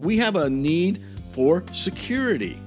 We 0.00 0.18
have 0.18 0.34
a 0.34 0.50
need 0.50 1.00
for 1.32 1.64
security, 1.72 2.58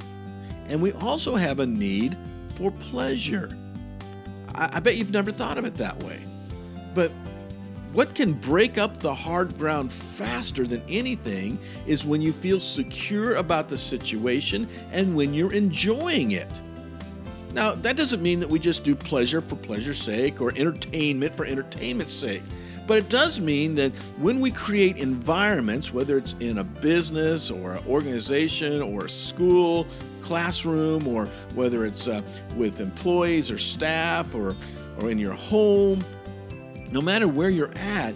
and 0.70 0.82
we 0.82 0.94
also 0.94 1.36
have 1.36 1.60
a 1.60 1.66
need 1.66 2.16
for 2.56 2.72
pleasure. 2.72 3.57
I, 4.58 4.70
I 4.74 4.80
bet 4.80 4.98
you've 4.98 5.12
never 5.12 5.32
thought 5.32 5.58
of 5.58 5.66
it 5.66 5.76
that 5.78 6.02
way. 6.04 6.22
But 6.94 7.12
what 7.94 8.14
can 8.14 8.34
break 8.34 8.78
up 8.78 9.00
the 9.00 9.14
hard 9.14 9.58
ground 9.58 9.92
faster 9.92 10.68
than 10.68 10.82
anything 10.90 11.58
is 11.86 12.06
when 12.06 12.22
you 12.22 12.34
feel 12.34 12.60
secure 12.60 13.36
about 13.36 13.70
the 13.70 13.78
situation 13.78 14.68
and 14.92 15.16
when 15.16 15.34
you're 15.34 15.54
enjoying 15.54 16.32
it. 16.32 16.52
Now, 17.54 17.74
that 17.74 17.96
doesn't 17.96 18.22
mean 18.22 18.40
that 18.42 18.50
we 18.50 18.60
just 18.60 18.84
do 18.84 18.94
pleasure 18.94 19.42
for 19.42 19.56
pleasure's 19.56 20.02
sake 20.02 20.42
or 20.42 20.52
entertainment 20.56 21.36
for 21.36 21.46
entertainment's 21.46 22.14
sake. 22.14 22.44
But 22.88 23.00
it 23.00 23.10
does 23.10 23.40
mean 23.40 23.76
that 23.76 23.92
when 24.18 24.40
we 24.40 24.50
create 24.50 24.98
environments, 24.98 25.94
whether 25.94 26.18
it's 26.18 26.36
in 26.40 26.58
a 26.60 26.64
business 26.64 27.52
or 27.52 27.74
an 27.74 27.86
organization 27.86 28.82
or 28.82 29.06
a 29.06 29.10
school, 29.10 29.86
classroom, 30.22 31.06
or 31.06 31.26
whether 31.54 31.86
it's 31.86 32.08
uh, 32.08 32.22
with 32.56 32.80
employees 32.80 33.52
or 33.52 33.58
staff 33.58 34.34
or, 34.34 34.56
or 35.00 35.12
in 35.12 35.18
your 35.18 35.34
home, 35.34 36.04
no 36.90 37.02
matter 37.02 37.28
where 37.28 37.50
you're 37.50 37.76
at, 37.78 38.14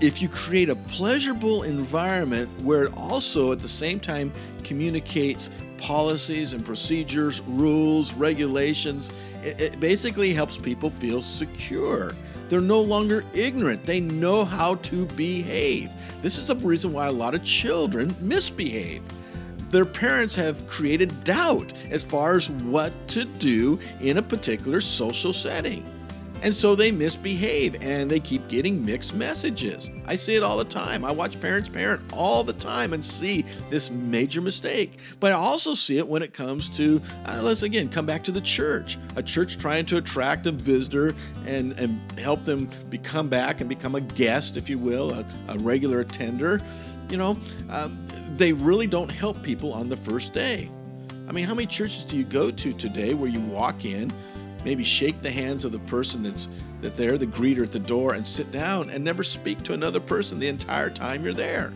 if 0.00 0.20
you 0.20 0.28
create 0.28 0.68
a 0.68 0.76
pleasurable 0.76 1.62
environment 1.62 2.50
where 2.60 2.84
it 2.84 2.92
also 2.96 3.52
at 3.52 3.60
the 3.60 3.68
same 3.68 3.98
time 3.98 4.30
communicates 4.62 5.48
policies 5.78 6.52
and 6.52 6.64
procedures, 6.64 7.40
rules, 7.42 8.12
regulations, 8.14 9.10
it, 9.42 9.60
it, 9.60 9.80
basically 9.80 10.34
helps 10.34 10.58
people 10.58 10.90
feel 10.90 11.22
secure. 11.22 12.14
They're 12.48 12.60
no 12.60 12.80
longer 12.80 13.24
ignorant, 13.34 13.84
they 13.84 14.00
know 14.00 14.44
how 14.44 14.76
to 14.76 15.06
behave. 15.06 15.90
This 16.22 16.38
is 16.38 16.46
the 16.46 16.56
reason 16.56 16.92
why 16.92 17.06
a 17.06 17.12
lot 17.12 17.34
of 17.34 17.42
children 17.42 18.14
misbehave. 18.20 19.02
Their 19.70 19.84
parents 19.84 20.34
have 20.36 20.66
created 20.68 21.24
doubt 21.24 21.72
as 21.90 22.04
far 22.04 22.36
as 22.36 22.48
what 22.48 22.92
to 23.08 23.24
do 23.24 23.78
in 24.00 24.18
a 24.18 24.22
particular 24.22 24.80
social 24.80 25.32
setting. 25.32 25.84
And 26.42 26.54
so 26.54 26.74
they 26.74 26.92
misbehave 26.92 27.82
and 27.82 28.10
they 28.10 28.20
keep 28.20 28.46
getting 28.48 28.84
mixed 28.84 29.14
messages. 29.14 29.90
I 30.06 30.16
see 30.16 30.36
it 30.36 30.42
all 30.42 30.56
the 30.56 30.64
time. 30.64 31.04
I 31.04 31.10
watch 31.10 31.40
parents 31.40 31.68
parent 31.68 32.00
all 32.12 32.44
the 32.44 32.52
time 32.52 32.92
and 32.92 33.04
see 33.04 33.44
this 33.70 33.90
major 33.90 34.40
mistake. 34.40 34.98
But 35.18 35.32
I 35.32 35.36
also 35.36 35.74
see 35.74 35.98
it 35.98 36.06
when 36.06 36.22
it 36.22 36.32
comes 36.32 36.68
to, 36.76 37.00
uh, 37.26 37.40
let's 37.42 37.62
again 37.62 37.88
come 37.88 38.06
back 38.06 38.22
to 38.24 38.32
the 38.32 38.40
church. 38.40 38.98
A 39.16 39.22
church 39.22 39.58
trying 39.58 39.86
to 39.86 39.96
attract 39.96 40.46
a 40.46 40.52
visitor 40.52 41.14
and, 41.46 41.72
and 41.72 42.00
help 42.18 42.44
them 42.44 42.70
become 42.90 43.28
back 43.28 43.60
and 43.60 43.68
become 43.68 43.94
a 43.94 44.00
guest, 44.00 44.56
if 44.56 44.68
you 44.68 44.78
will, 44.78 45.12
a, 45.12 45.24
a 45.48 45.58
regular 45.58 46.00
attender. 46.00 46.60
You 47.08 47.16
know, 47.16 47.36
um, 47.70 47.98
they 48.36 48.52
really 48.52 48.86
don't 48.86 49.10
help 49.10 49.42
people 49.42 49.72
on 49.72 49.88
the 49.88 49.96
first 49.96 50.32
day. 50.32 50.70
I 51.28 51.32
mean, 51.32 51.44
how 51.44 51.54
many 51.54 51.66
churches 51.66 52.04
do 52.04 52.16
you 52.16 52.24
go 52.24 52.50
to 52.50 52.72
today 52.74 53.14
where 53.14 53.28
you 53.28 53.40
walk 53.40 53.84
in? 53.84 54.12
Maybe 54.66 54.82
shake 54.82 55.22
the 55.22 55.30
hands 55.30 55.64
of 55.64 55.70
the 55.70 55.78
person 55.78 56.24
that's 56.24 56.48
that 56.80 56.96
they're 56.96 57.16
the 57.16 57.26
greeter 57.26 57.62
at 57.62 57.70
the 57.70 57.78
door 57.78 58.14
and 58.14 58.26
sit 58.26 58.50
down 58.50 58.90
and 58.90 59.02
never 59.02 59.22
speak 59.22 59.62
to 59.62 59.74
another 59.74 60.00
person 60.00 60.40
the 60.40 60.48
entire 60.48 60.90
time 60.90 61.22
you're 61.22 61.32
there. 61.32 61.72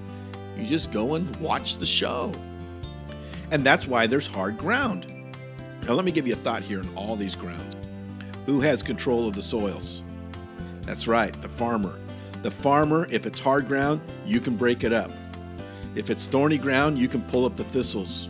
You 0.58 0.66
just 0.66 0.92
go 0.92 1.14
and 1.14 1.34
watch 1.36 1.76
the 1.76 1.86
show. 1.86 2.32
And 3.52 3.64
that's 3.64 3.86
why 3.86 4.08
there's 4.08 4.26
hard 4.26 4.58
ground. 4.58 5.06
Now 5.86 5.94
let 5.94 6.04
me 6.04 6.10
give 6.10 6.26
you 6.26 6.32
a 6.32 6.36
thought 6.36 6.64
here 6.64 6.80
on 6.80 6.96
all 6.96 7.14
these 7.14 7.36
grounds. 7.36 7.76
Who 8.46 8.60
has 8.60 8.82
control 8.82 9.28
of 9.28 9.36
the 9.36 9.42
soils? 9.42 10.02
That's 10.82 11.06
right, 11.06 11.32
the 11.42 11.48
farmer. 11.48 11.96
The 12.42 12.50
farmer, 12.50 13.06
if 13.08 13.24
it's 13.24 13.38
hard 13.38 13.68
ground, 13.68 14.00
you 14.26 14.40
can 14.40 14.56
break 14.56 14.82
it 14.82 14.92
up. 14.92 15.12
If 15.94 16.10
it's 16.10 16.26
thorny 16.26 16.58
ground, 16.58 16.98
you 16.98 17.06
can 17.06 17.22
pull 17.22 17.46
up 17.46 17.56
the 17.56 17.64
thistles. 17.64 18.28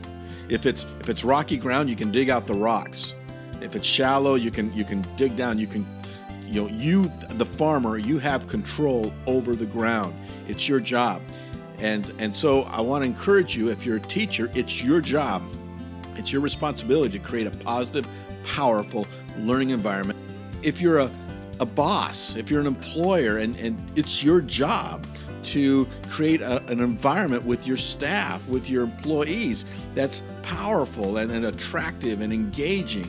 If 0.51 0.67
it's 0.67 0.85
if 1.01 1.09
it's 1.09 1.25
rocky 1.25 1.57
ground, 1.57 1.89
you 1.89 1.97
can 1.97 2.13
dig 2.13 2.29
out 2.29 2.47
the 2.47 2.53
rocks. 2.53 3.15
If 3.61 3.77
it's 3.77 3.87
shallow, 3.87 4.35
you 4.35 4.51
can 4.51 4.73
you 4.75 4.85
can 4.85 5.05
dig 5.17 5.37
down. 5.37 5.59
You 5.59 5.67
can, 5.67 5.87
you 6.47 6.63
know, 6.63 6.69
you 6.69 7.11
the 7.31 7.47
farmer, 7.47 7.99
you 7.99 8.19
have 8.19 8.49
control 8.49 9.13
over 9.27 9.55
the 9.55 9.67
ground. 9.67 10.15
It's 10.49 10.69
your 10.69 10.81
job, 10.81 11.23
and 11.79 12.13
and 12.19 12.35
so 12.35 12.63
I 12.63 12.81
want 12.81 13.03
to 13.03 13.07
encourage 13.07 13.57
you. 13.57 13.69
If 13.69 13.85
you're 13.85 13.97
a 13.97 14.01
teacher, 14.01 14.51
it's 14.55 14.83
your 14.83 15.01
job. 15.01 15.43
It's 16.17 16.33
your 16.33 16.41
responsibility 16.41 17.19
to 17.19 17.25
create 17.25 17.47
a 17.47 17.51
positive, 17.51 18.07
powerful 18.45 19.07
learning 19.39 19.71
environment. 19.71 20.19
If 20.63 20.81
you're 20.81 20.99
a 20.99 21.11
a 21.61 21.67
boss, 21.67 22.35
if 22.37 22.51
you're 22.51 22.61
an 22.61 22.67
employer, 22.67 23.37
and, 23.39 23.55
and 23.57 23.79
it's 23.95 24.23
your 24.23 24.41
job 24.41 25.07
to 25.43 25.87
create 26.09 26.41
a, 26.41 26.65
an 26.67 26.81
environment 26.81 27.45
with 27.45 27.67
your 27.67 27.77
staff, 27.77 28.47
with 28.49 28.69
your 28.69 28.85
employees 28.85 29.65
that's 29.95 30.23
powerful 30.43 31.19
and, 31.19 31.31
and 31.31 31.47
attractive 31.47 32.23
and 32.23 32.33
engaging. 32.33 33.07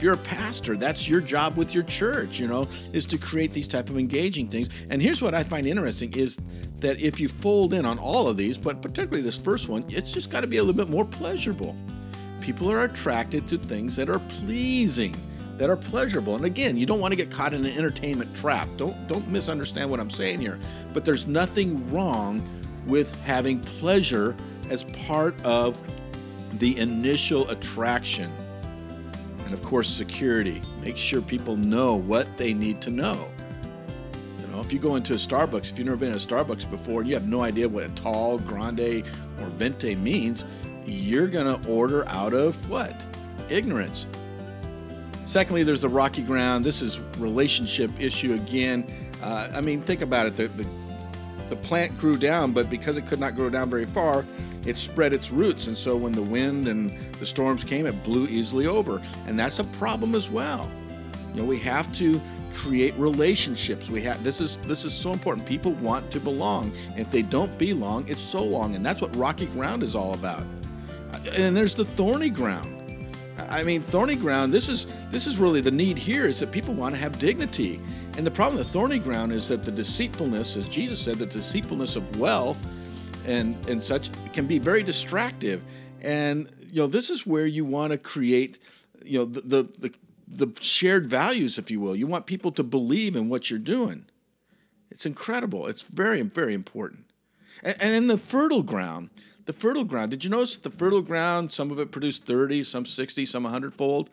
If 0.00 0.04
you're 0.04 0.14
a 0.14 0.16
pastor, 0.16 0.78
that's 0.78 1.06
your 1.06 1.20
job 1.20 1.58
with 1.58 1.74
your 1.74 1.82
church, 1.82 2.40
you 2.40 2.46
know, 2.46 2.66
is 2.94 3.04
to 3.04 3.18
create 3.18 3.52
these 3.52 3.68
type 3.68 3.90
of 3.90 3.98
engaging 3.98 4.48
things. 4.48 4.70
And 4.88 5.02
here's 5.02 5.20
what 5.20 5.34
I 5.34 5.44
find 5.44 5.66
interesting 5.66 6.14
is 6.14 6.38
that 6.78 6.98
if 6.98 7.20
you 7.20 7.28
fold 7.28 7.74
in 7.74 7.84
on 7.84 7.98
all 7.98 8.26
of 8.26 8.38
these, 8.38 8.56
but 8.56 8.80
particularly 8.80 9.20
this 9.20 9.36
first 9.36 9.68
one, 9.68 9.84
it's 9.90 10.10
just 10.10 10.30
got 10.30 10.40
to 10.40 10.46
be 10.46 10.56
a 10.56 10.62
little 10.62 10.72
bit 10.72 10.88
more 10.88 11.04
pleasurable. 11.04 11.76
People 12.40 12.72
are 12.72 12.84
attracted 12.84 13.46
to 13.50 13.58
things 13.58 13.94
that 13.96 14.08
are 14.08 14.20
pleasing 14.20 15.14
that 15.58 15.68
are 15.68 15.76
pleasurable. 15.76 16.34
And 16.34 16.46
again, 16.46 16.78
you 16.78 16.86
don't 16.86 17.00
want 17.00 17.12
to 17.12 17.16
get 17.16 17.30
caught 17.30 17.52
in 17.52 17.66
an 17.66 17.76
entertainment 17.76 18.34
trap. 18.34 18.68
Don't 18.78 19.06
don't 19.06 19.28
misunderstand 19.28 19.90
what 19.90 20.00
I'm 20.00 20.08
saying 20.10 20.40
here. 20.40 20.58
But 20.94 21.04
there's 21.04 21.26
nothing 21.26 21.92
wrong 21.92 22.42
with 22.86 23.14
having 23.26 23.60
pleasure 23.60 24.34
as 24.70 24.84
part 25.06 25.38
of 25.44 25.78
the 26.54 26.78
initial 26.78 27.50
attraction 27.50 28.32
and 29.50 29.58
of 29.58 29.64
course, 29.64 29.90
security. 29.90 30.62
Make 30.80 30.96
sure 30.96 31.20
people 31.20 31.56
know 31.56 31.96
what 31.96 32.36
they 32.36 32.54
need 32.54 32.80
to 32.82 32.90
know. 32.90 33.28
You 34.40 34.46
know, 34.46 34.60
if 34.60 34.72
you 34.72 34.78
go 34.78 34.94
into 34.94 35.12
a 35.14 35.16
Starbucks, 35.16 35.72
if 35.72 35.78
you've 35.78 35.86
never 35.86 35.96
been 35.96 36.10
in 36.10 36.14
a 36.14 36.18
Starbucks 36.18 36.70
before 36.70 37.00
and 37.00 37.08
you 37.08 37.16
have 37.16 37.26
no 37.26 37.42
idea 37.42 37.68
what 37.68 37.82
a 37.82 37.88
tall, 37.88 38.38
grande, 38.38 39.04
or 39.40 39.46
venti 39.56 39.96
means, 39.96 40.44
you're 40.86 41.26
to 41.46 41.68
order 41.68 42.06
out 42.06 42.32
of 42.32 42.70
what? 42.70 42.94
Ignorance. 43.48 44.06
Secondly, 45.26 45.64
there's 45.64 45.80
the 45.80 45.88
rocky 45.88 46.22
ground. 46.22 46.64
This 46.64 46.80
is 46.80 47.00
relationship 47.18 47.90
issue 47.98 48.34
again. 48.34 48.86
Uh, 49.20 49.50
I 49.52 49.60
mean, 49.60 49.82
think 49.82 50.00
about 50.00 50.28
it. 50.28 50.36
The, 50.36 50.46
the, 50.46 50.66
the 51.50 51.56
plant 51.56 51.98
grew 51.98 52.16
down, 52.16 52.52
but 52.52 52.70
because 52.70 52.96
it 52.96 53.06
could 53.06 53.20
not 53.20 53.34
grow 53.34 53.50
down 53.50 53.68
very 53.68 53.86
far, 53.86 54.24
it 54.66 54.76
spread 54.76 55.12
its 55.12 55.30
roots. 55.30 55.66
And 55.66 55.76
so 55.76 55.96
when 55.96 56.12
the 56.12 56.22
wind 56.22 56.68
and 56.68 56.90
the 57.18 57.26
storms 57.26 57.64
came, 57.64 57.86
it 57.86 58.02
blew 58.04 58.26
easily 58.26 58.66
over. 58.66 59.02
And 59.26 59.38
that's 59.38 59.58
a 59.58 59.64
problem 59.64 60.14
as 60.14 60.28
well. 60.28 60.68
You 61.34 61.42
know, 61.42 61.44
we 61.44 61.58
have 61.60 61.92
to 61.96 62.20
create 62.54 62.94
relationships. 62.96 63.88
We 63.88 64.02
have 64.02 64.22
this 64.22 64.40
is 64.40 64.58
this 64.66 64.84
is 64.84 64.92
so 64.92 65.12
important. 65.12 65.46
People 65.46 65.72
want 65.72 66.10
to 66.12 66.20
belong. 66.20 66.72
If 66.96 67.10
they 67.10 67.22
don't 67.22 67.56
belong, 67.58 68.06
it's 68.08 68.20
so 68.20 68.42
long. 68.42 68.74
And 68.74 68.84
that's 68.84 69.00
what 69.00 69.14
rocky 69.16 69.46
ground 69.46 69.82
is 69.82 69.94
all 69.94 70.14
about. 70.14 70.44
Uh, 71.12 71.18
and 71.32 71.56
there's 71.56 71.74
the 71.74 71.84
thorny 71.84 72.30
ground. 72.30 72.76
I 73.48 73.62
mean, 73.62 73.82
thorny 73.84 74.16
ground. 74.16 74.52
This 74.52 74.68
is 74.68 74.86
this 75.10 75.26
is 75.26 75.38
really 75.38 75.60
the 75.60 75.70
need 75.70 75.96
here 75.96 76.26
is 76.26 76.40
that 76.40 76.50
people 76.50 76.74
want 76.74 76.94
to 76.94 77.00
have 77.00 77.18
dignity. 77.18 77.80
And 78.16 78.26
the 78.26 78.30
problem 78.30 78.58
with 78.58 78.66
the 78.66 78.72
thorny 78.72 78.98
ground 78.98 79.32
is 79.32 79.48
that 79.48 79.62
the 79.62 79.70
deceitfulness, 79.70 80.56
as 80.56 80.66
Jesus 80.66 81.00
said, 81.00 81.16
the 81.16 81.26
deceitfulness 81.26 81.96
of 81.96 82.18
wealth 82.18 82.66
and 83.26 83.56
and 83.68 83.82
such 83.82 84.10
can 84.32 84.46
be 84.46 84.58
very 84.58 84.82
distractive. 84.82 85.62
And 86.02 86.50
you 86.70 86.82
know, 86.82 86.86
this 86.86 87.10
is 87.10 87.26
where 87.26 87.46
you 87.46 87.64
want 87.64 87.92
to 87.92 87.98
create, 87.98 88.58
you 89.04 89.18
know, 89.18 89.24
the, 89.24 89.40
the 89.40 89.68
the 89.78 89.94
the 90.26 90.62
shared 90.62 91.06
values, 91.06 91.58
if 91.58 91.70
you 91.70 91.80
will. 91.80 91.96
You 91.96 92.06
want 92.06 92.26
people 92.26 92.52
to 92.52 92.62
believe 92.62 93.16
in 93.16 93.28
what 93.28 93.50
you're 93.50 93.58
doing. 93.58 94.06
It's 94.90 95.06
incredible. 95.06 95.66
It's 95.66 95.82
very 95.82 96.20
very 96.22 96.54
important. 96.54 97.06
And, 97.62 97.76
and 97.80 97.94
in 97.94 98.06
the 98.06 98.18
fertile 98.18 98.62
ground, 98.62 99.10
the 99.46 99.52
fertile 99.52 99.84
ground. 99.84 100.10
Did 100.10 100.24
you 100.24 100.30
notice 100.30 100.56
the 100.56 100.70
fertile 100.70 101.02
ground? 101.02 101.52
Some 101.52 101.70
of 101.70 101.78
it 101.78 101.90
produced 101.90 102.24
30, 102.24 102.64
some 102.64 102.86
60, 102.86 103.26
some 103.26 103.44
100 103.44 103.74
fold. 103.74 104.10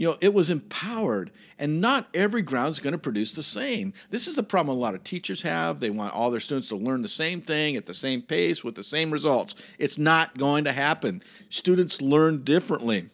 You 0.00 0.06
know, 0.06 0.16
it 0.22 0.32
was 0.32 0.48
empowered, 0.48 1.30
and 1.58 1.78
not 1.78 2.08
every 2.14 2.40
ground 2.40 2.70
is 2.70 2.80
going 2.80 2.92
to 2.92 2.98
produce 2.98 3.34
the 3.34 3.42
same. 3.42 3.92
This 4.08 4.26
is 4.26 4.34
the 4.34 4.42
problem 4.42 4.74
a 4.74 4.80
lot 4.80 4.94
of 4.94 5.04
teachers 5.04 5.42
have. 5.42 5.78
They 5.78 5.90
want 5.90 6.14
all 6.14 6.30
their 6.30 6.40
students 6.40 6.70
to 6.70 6.76
learn 6.76 7.02
the 7.02 7.08
same 7.10 7.42
thing 7.42 7.76
at 7.76 7.84
the 7.84 7.92
same 7.92 8.22
pace 8.22 8.64
with 8.64 8.76
the 8.76 8.82
same 8.82 9.10
results. 9.10 9.54
It's 9.78 9.98
not 9.98 10.38
going 10.38 10.64
to 10.64 10.72
happen. 10.72 11.22
Students 11.50 12.00
learn 12.00 12.44
differently 12.44 13.10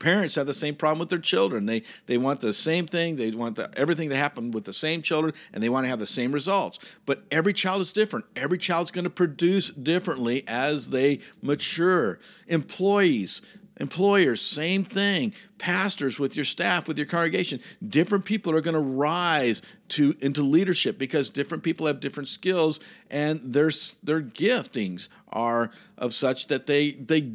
parents 0.00 0.34
have 0.34 0.46
the 0.46 0.54
same 0.54 0.74
problem 0.74 0.98
with 0.98 1.10
their 1.10 1.18
children. 1.18 1.66
They 1.66 1.82
they 2.06 2.18
want 2.18 2.40
the 2.40 2.52
same 2.52 2.88
thing. 2.88 3.16
They 3.16 3.30
want 3.30 3.54
the, 3.54 3.70
everything 3.78 4.08
to 4.08 4.16
happen 4.16 4.50
with 4.50 4.64
the 4.64 4.72
same 4.72 5.02
children, 5.02 5.32
and 5.52 5.62
they 5.62 5.68
want 5.68 5.84
to 5.84 5.88
have 5.88 6.00
the 6.00 6.06
same 6.06 6.32
results. 6.32 6.80
But 7.06 7.22
every 7.30 7.52
child 7.52 7.82
is 7.82 7.92
different. 7.92 8.24
Every 8.34 8.58
child's 8.58 8.90
going 8.90 9.04
to 9.04 9.10
produce 9.10 9.70
differently 9.70 10.42
as 10.48 10.88
they 10.88 11.20
mature. 11.40 12.18
Employees. 12.48 13.42
Employers, 13.80 14.42
same 14.42 14.84
thing. 14.84 15.32
Pastors 15.56 16.18
with 16.18 16.36
your 16.36 16.44
staff, 16.44 16.86
with 16.86 16.98
your 16.98 17.06
congregation, 17.06 17.60
different 17.86 18.26
people 18.26 18.54
are 18.54 18.60
going 18.60 18.74
to 18.74 18.78
rise 18.78 19.62
to 19.88 20.14
into 20.20 20.42
leadership 20.42 20.98
because 20.98 21.30
different 21.30 21.62
people 21.64 21.86
have 21.86 21.98
different 21.98 22.28
skills 22.28 22.78
and 23.10 23.40
their 23.42 23.70
their 24.02 24.20
giftings 24.20 25.08
are 25.30 25.70
of 25.96 26.12
such 26.12 26.48
that 26.48 26.66
they 26.66 26.92
they 26.92 27.32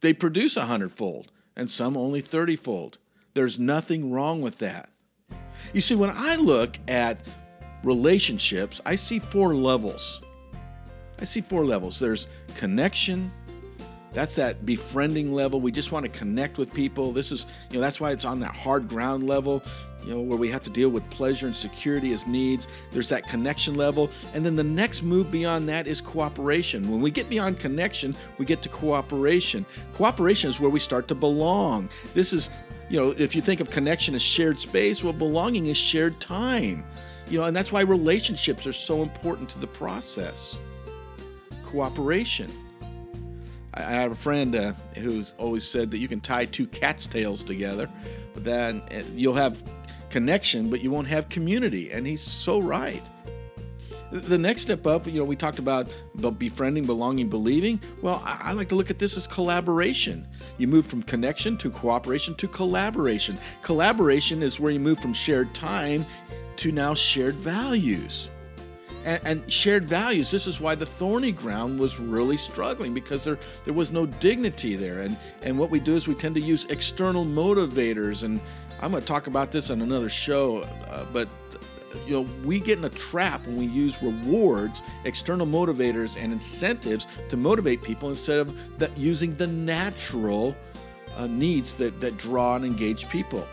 they 0.00 0.12
produce 0.12 0.56
a 0.56 0.66
hundredfold 0.66 1.32
and 1.56 1.68
some 1.68 1.96
only 1.96 2.22
thirtyfold. 2.22 2.94
There's 3.34 3.58
nothing 3.58 4.12
wrong 4.12 4.40
with 4.40 4.58
that. 4.58 4.90
You 5.72 5.80
see, 5.80 5.96
when 5.96 6.10
I 6.10 6.36
look 6.36 6.78
at 6.86 7.26
relationships, 7.82 8.80
I 8.86 8.94
see 8.94 9.18
four 9.18 9.52
levels. 9.52 10.20
I 11.20 11.24
see 11.24 11.40
four 11.40 11.64
levels. 11.64 11.98
There's 11.98 12.28
connection. 12.54 13.32
That's 14.12 14.34
that 14.36 14.64
befriending 14.64 15.32
level. 15.34 15.60
We 15.60 15.70
just 15.70 15.92
want 15.92 16.06
to 16.06 16.10
connect 16.10 16.58
with 16.58 16.72
people. 16.72 17.12
This 17.12 17.30
is, 17.30 17.46
you 17.70 17.76
know, 17.76 17.80
that's 17.80 18.00
why 18.00 18.12
it's 18.12 18.24
on 18.24 18.40
that 18.40 18.56
hard 18.56 18.88
ground 18.88 19.26
level 19.26 19.62
you 20.04 20.14
know, 20.14 20.20
where 20.20 20.38
we 20.38 20.48
have 20.48 20.62
to 20.62 20.70
deal 20.70 20.88
with 20.88 21.08
pleasure 21.10 21.46
and 21.46 21.56
security 21.56 22.12
as 22.12 22.26
needs. 22.26 22.66
There's 22.90 23.08
that 23.08 23.28
connection 23.28 23.74
level. 23.74 24.10
And 24.34 24.44
then 24.44 24.56
the 24.56 24.64
next 24.64 25.02
move 25.02 25.30
beyond 25.30 25.68
that 25.68 25.86
is 25.86 26.00
cooperation. 26.00 26.88
When 26.90 27.00
we 27.00 27.10
get 27.10 27.28
beyond 27.28 27.58
connection, 27.58 28.16
we 28.38 28.44
get 28.44 28.62
to 28.62 28.68
cooperation. 28.68 29.66
Cooperation 29.94 30.50
is 30.50 30.60
where 30.60 30.70
we 30.70 30.80
start 30.80 31.08
to 31.08 31.14
belong. 31.14 31.88
This 32.14 32.32
is, 32.32 32.48
you 32.88 32.98
know, 32.98 33.10
if 33.18 33.34
you 33.34 33.42
think 33.42 33.60
of 33.60 33.70
connection 33.70 34.14
as 34.14 34.22
shared 34.22 34.58
space, 34.58 35.02
well, 35.02 35.12
belonging 35.12 35.66
is 35.66 35.76
shared 35.76 36.20
time. 36.20 36.84
You 37.28 37.40
know, 37.40 37.44
and 37.44 37.54
that's 37.54 37.72
why 37.72 37.82
relationships 37.82 38.66
are 38.66 38.72
so 38.72 39.02
important 39.02 39.50
to 39.50 39.58
the 39.58 39.66
process. 39.66 40.58
Cooperation. 41.66 42.50
I 43.74 43.82
have 43.82 44.12
a 44.12 44.16
friend 44.16 44.54
uh, 44.56 44.72
who's 44.96 45.32
always 45.38 45.68
said 45.68 45.90
that 45.90 45.98
you 45.98 46.08
can 46.08 46.20
tie 46.20 46.46
two 46.46 46.66
cat's 46.66 47.06
tails 47.06 47.44
together, 47.44 47.88
but 48.34 48.44
then 48.44 48.82
uh, 48.90 49.02
you'll 49.14 49.34
have 49.34 49.62
connection, 50.10 50.70
but 50.70 50.80
you 50.80 50.90
won't 50.90 51.08
have 51.08 51.28
community. 51.28 51.90
And 51.90 52.06
he's 52.06 52.22
so 52.22 52.60
right. 52.60 53.02
The 54.10 54.38
next 54.38 54.62
step 54.62 54.86
up, 54.86 55.06
you 55.06 55.12
know, 55.12 55.24
we 55.24 55.36
talked 55.36 55.58
about 55.58 55.94
the 56.14 56.30
befriending, 56.30 56.86
belonging, 56.86 57.28
believing. 57.28 57.78
Well, 58.00 58.22
I, 58.24 58.52
like 58.52 58.70
to 58.70 58.74
look 58.74 58.88
at 58.88 58.98
this 58.98 59.18
as 59.18 59.26
collaboration. 59.26 60.26
You 60.56 60.66
move 60.66 60.86
from 60.86 61.02
connection 61.02 61.58
to 61.58 61.70
cooperation 61.70 62.34
to 62.36 62.48
collaboration. 62.48 63.38
Collaboration 63.62 64.42
is 64.42 64.58
where 64.58 64.72
you 64.72 64.80
move 64.80 64.98
from 64.98 65.12
shared 65.12 65.52
time 65.52 66.06
to 66.56 66.72
now 66.72 66.94
shared 66.94 67.34
values. 67.34 68.30
And, 69.08 69.20
and, 69.24 69.52
shared 69.52 69.88
values. 69.88 70.30
This 70.30 70.46
is 70.46 70.60
why 70.60 70.74
the 70.74 70.84
thorny 70.84 71.32
ground 71.32 71.80
was 71.80 71.98
really 71.98 72.36
struggling 72.36 72.92
because 72.92 73.24
there 73.24 73.38
there 73.64 73.72
was 73.72 73.90
no 73.90 74.04
dignity 74.04 74.76
there. 74.76 75.00
And 75.00 75.16
and 75.42 75.58
what 75.58 75.70
we 75.70 75.80
do 75.80 75.96
is 75.96 76.06
we 76.06 76.14
tend 76.14 76.34
to 76.34 76.42
use 76.42 76.66
external 76.66 77.24
motivators 77.24 78.22
and 78.22 78.40
I'm 78.80 78.92
going 78.92 79.02
to 79.02 79.08
talk 79.08 79.26
about 79.26 79.50
this 79.50 79.70
on 79.70 79.82
another 79.82 80.08
show, 80.08 80.58
uh, 80.88 81.04
but 81.12 81.28
you 82.06 82.12
know, 82.12 82.26
we 82.44 82.60
get 82.60 82.78
in 82.78 82.84
a 82.84 82.90
trap 82.90 83.44
when 83.46 83.56
we 83.56 83.66
use 83.66 84.00
rewards, 84.02 84.82
external 85.04 85.46
motivators, 85.46 86.16
and 86.22 86.32
incentives 86.32 87.06
to 87.30 87.36
motivate 87.36 87.82
people 87.82 88.08
instead 88.08 88.38
of 88.38 88.78
the, 88.78 88.90
using 88.96 89.34
the 89.36 89.46
natural 89.46 90.54
uh, 91.16 91.26
needs 91.26 91.74
that, 91.74 92.00
that 92.00 92.16
draw 92.16 92.56
and 92.56 92.64
engage 92.64 93.08
people. 93.08 93.46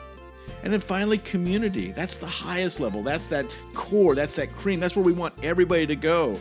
And 0.64 0.74
then 0.74 0.80
finally, 0.80 1.18
community. 1.20 1.92
That's 1.92 2.18
the 2.18 2.28
highest 2.28 2.80
level. 2.80 3.04
That's 3.04 3.28
that 3.28 3.46
core. 3.74 4.16
That's 4.16 4.36
that 4.36 4.56
cream. 4.56 4.80
That's 4.80 4.96
where 4.96 5.06
we 5.06 5.14
want 5.14 5.34
everybody 5.44 5.86
to 5.88 5.96
go. 5.96 6.40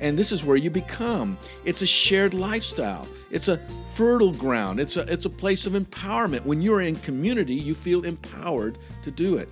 And 0.00 0.18
this 0.18 0.32
is 0.32 0.44
where 0.44 0.56
you 0.56 0.70
become. 0.70 1.38
It's 1.64 1.82
a 1.82 1.86
shared 1.86 2.34
lifestyle. 2.34 3.06
It's 3.30 3.48
a 3.48 3.60
fertile 3.94 4.32
ground. 4.32 4.80
It's 4.80 4.96
a, 4.96 5.02
it's 5.12 5.26
a 5.26 5.30
place 5.30 5.66
of 5.66 5.74
empowerment. 5.74 6.44
When 6.44 6.60
you're 6.60 6.80
in 6.80 6.96
community, 6.96 7.54
you 7.54 7.74
feel 7.74 8.04
empowered 8.04 8.78
to 9.04 9.10
do 9.10 9.36
it. 9.36 9.48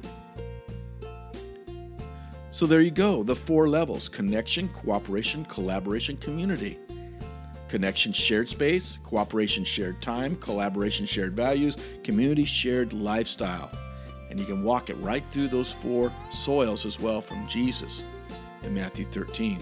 So 2.52 2.66
there 2.66 2.80
you 2.80 2.90
go 2.90 3.22
the 3.22 3.34
four 3.34 3.68
levels 3.68 4.08
connection, 4.08 4.68
cooperation, 4.68 5.44
collaboration, 5.46 6.16
community. 6.16 6.78
Connection, 7.70 8.12
shared 8.12 8.50
space, 8.50 8.98
cooperation, 9.04 9.64
shared 9.64 10.02
time, 10.02 10.36
collaboration, 10.36 11.06
shared 11.06 11.34
values, 11.34 11.78
community, 12.04 12.44
shared 12.44 12.92
lifestyle. 12.92 13.70
And 14.28 14.38
you 14.38 14.44
can 14.44 14.62
walk 14.62 14.90
it 14.90 14.96
right 14.96 15.24
through 15.30 15.48
those 15.48 15.72
four 15.72 16.12
soils 16.30 16.84
as 16.84 17.00
well 17.00 17.22
from 17.22 17.48
Jesus 17.48 18.02
in 18.64 18.74
Matthew 18.74 19.06
13. 19.06 19.58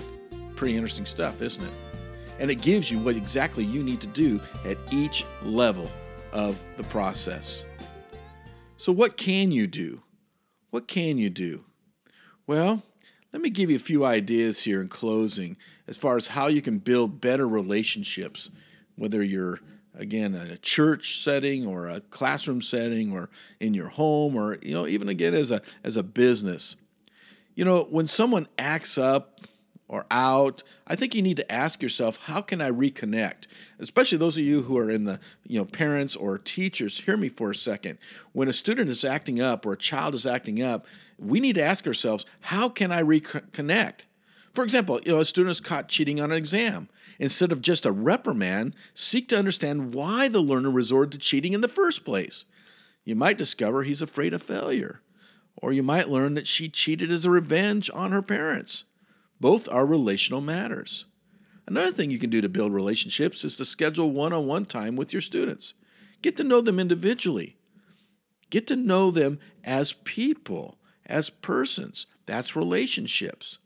Pretty 0.56 0.74
interesting 0.74 1.06
stuff, 1.06 1.40
isn't 1.40 1.62
it? 1.62 1.72
and 2.38 2.50
it 2.50 2.60
gives 2.60 2.90
you 2.90 2.98
what 2.98 3.16
exactly 3.16 3.64
you 3.64 3.82
need 3.82 4.00
to 4.00 4.06
do 4.06 4.40
at 4.64 4.78
each 4.90 5.24
level 5.42 5.88
of 6.32 6.58
the 6.76 6.84
process. 6.84 7.64
So, 8.76 8.92
what 8.92 9.16
can 9.16 9.50
you 9.50 9.66
do? 9.66 10.02
What 10.70 10.86
can 10.86 11.18
you 11.18 11.30
do? 11.30 11.64
Well, 12.46 12.82
let 13.32 13.42
me 13.42 13.50
give 13.50 13.70
you 13.70 13.76
a 13.76 13.80
few 13.80 14.04
ideas 14.04 14.62
here 14.62 14.80
in 14.80 14.88
closing 14.88 15.56
as 15.88 15.96
far 15.96 16.16
as 16.16 16.28
how 16.28 16.46
you 16.46 16.62
can 16.62 16.78
build 16.78 17.20
better 17.20 17.48
relationships, 17.48 18.50
whether 18.96 19.22
you're 19.22 19.60
again 19.94 20.34
in 20.34 20.50
a 20.50 20.58
church 20.58 21.22
setting 21.24 21.66
or 21.66 21.88
a 21.88 22.00
classroom 22.02 22.62
setting 22.62 23.12
or 23.12 23.30
in 23.58 23.74
your 23.74 23.88
home 23.88 24.36
or 24.36 24.58
you 24.62 24.72
know 24.72 24.86
even 24.86 25.08
again 25.08 25.34
as 25.34 25.50
a 25.50 25.60
as 25.82 25.96
a 25.96 26.02
business. 26.02 26.76
You 27.54 27.64
know, 27.64 27.82
when 27.90 28.06
someone 28.06 28.46
acts 28.56 28.96
up 28.96 29.40
or 29.88 30.06
out, 30.10 30.62
I 30.86 30.94
think 30.94 31.14
you 31.14 31.22
need 31.22 31.38
to 31.38 31.50
ask 31.50 31.82
yourself, 31.82 32.18
how 32.24 32.40
can 32.42 32.60
I 32.60 32.70
reconnect? 32.70 33.46
Especially 33.80 34.18
those 34.18 34.36
of 34.36 34.44
you 34.44 34.62
who 34.62 34.76
are 34.76 34.90
in 34.90 35.04
the, 35.04 35.18
you 35.44 35.58
know, 35.58 35.64
parents 35.64 36.14
or 36.14 36.38
teachers, 36.38 37.00
hear 37.00 37.16
me 37.16 37.30
for 37.30 37.50
a 37.50 37.54
second. 37.54 37.98
When 38.32 38.48
a 38.48 38.52
student 38.52 38.90
is 38.90 39.02
acting 39.02 39.40
up 39.40 39.64
or 39.64 39.72
a 39.72 39.78
child 39.78 40.14
is 40.14 40.26
acting 40.26 40.62
up, 40.62 40.86
we 41.18 41.40
need 41.40 41.54
to 41.54 41.62
ask 41.62 41.86
ourselves, 41.86 42.26
how 42.40 42.68
can 42.68 42.92
I 42.92 43.02
reconnect? 43.02 44.02
For 44.58 44.64
example, 44.64 44.98
you 45.04 45.12
know, 45.12 45.20
a 45.20 45.24
student 45.24 45.52
is 45.52 45.60
caught 45.60 45.88
cheating 45.88 46.18
on 46.18 46.32
an 46.32 46.36
exam. 46.36 46.88
Instead 47.20 47.52
of 47.52 47.62
just 47.62 47.86
a 47.86 47.92
reprimand, 47.92 48.74
seek 48.92 49.28
to 49.28 49.38
understand 49.38 49.94
why 49.94 50.26
the 50.26 50.40
learner 50.40 50.68
resorted 50.68 51.12
to 51.12 51.18
cheating 51.18 51.52
in 51.52 51.60
the 51.60 51.68
first 51.68 52.04
place. 52.04 52.44
You 53.04 53.14
might 53.14 53.38
discover 53.38 53.84
he's 53.84 54.02
afraid 54.02 54.34
of 54.34 54.42
failure, 54.42 55.00
or 55.54 55.72
you 55.72 55.84
might 55.84 56.08
learn 56.08 56.34
that 56.34 56.48
she 56.48 56.68
cheated 56.68 57.08
as 57.12 57.24
a 57.24 57.30
revenge 57.30 57.88
on 57.94 58.10
her 58.10 58.20
parents. 58.20 58.82
Both 59.40 59.68
are 59.68 59.86
relational 59.86 60.40
matters. 60.40 61.04
Another 61.68 61.92
thing 61.92 62.10
you 62.10 62.18
can 62.18 62.30
do 62.30 62.40
to 62.40 62.48
build 62.48 62.72
relationships 62.72 63.44
is 63.44 63.56
to 63.58 63.64
schedule 63.64 64.10
one 64.10 64.32
on 64.32 64.48
one 64.48 64.64
time 64.64 64.96
with 64.96 65.12
your 65.12 65.22
students. 65.22 65.74
Get 66.20 66.36
to 66.36 66.42
know 66.42 66.62
them 66.62 66.80
individually. 66.80 67.58
Get 68.50 68.66
to 68.66 68.74
know 68.74 69.12
them 69.12 69.38
as 69.62 69.92
people, 69.92 70.78
as 71.06 71.30
persons. 71.30 72.06
That's 72.26 72.56
relationships. 72.56 73.58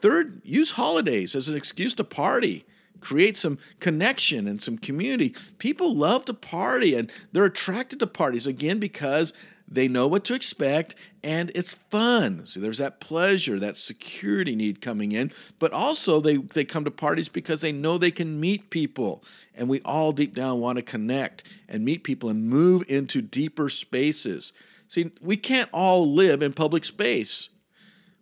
Third, 0.00 0.40
use 0.44 0.72
holidays 0.72 1.34
as 1.34 1.48
an 1.48 1.56
excuse 1.56 1.94
to 1.94 2.04
party. 2.04 2.64
Create 3.00 3.36
some 3.36 3.58
connection 3.80 4.48
and 4.48 4.60
some 4.60 4.78
community. 4.78 5.34
People 5.58 5.94
love 5.94 6.24
to 6.26 6.34
party 6.34 6.94
and 6.94 7.10
they're 7.32 7.44
attracted 7.44 8.00
to 8.00 8.06
parties 8.06 8.46
again 8.46 8.78
because 8.78 9.32
they 9.70 9.86
know 9.86 10.06
what 10.06 10.24
to 10.24 10.34
expect 10.34 10.94
and 11.22 11.52
it's 11.54 11.74
fun. 11.74 12.46
So 12.46 12.58
there's 12.58 12.78
that 12.78 13.00
pleasure, 13.00 13.58
that 13.58 13.76
security 13.76 14.56
need 14.56 14.80
coming 14.80 15.12
in, 15.12 15.32
but 15.58 15.72
also 15.72 16.20
they, 16.20 16.38
they 16.38 16.64
come 16.64 16.84
to 16.84 16.90
parties 16.90 17.28
because 17.28 17.60
they 17.60 17.72
know 17.72 17.98
they 17.98 18.10
can 18.10 18.40
meet 18.40 18.70
people. 18.70 19.22
And 19.54 19.68
we 19.68 19.80
all 19.82 20.12
deep 20.12 20.34
down 20.34 20.60
want 20.60 20.76
to 20.76 20.82
connect 20.82 21.44
and 21.68 21.84
meet 21.84 22.02
people 22.02 22.30
and 22.30 22.48
move 22.48 22.84
into 22.88 23.20
deeper 23.20 23.68
spaces. 23.68 24.52
See, 24.88 25.10
we 25.20 25.36
can't 25.36 25.68
all 25.72 26.12
live 26.12 26.42
in 26.42 26.52
public 26.52 26.84
space. 26.84 27.50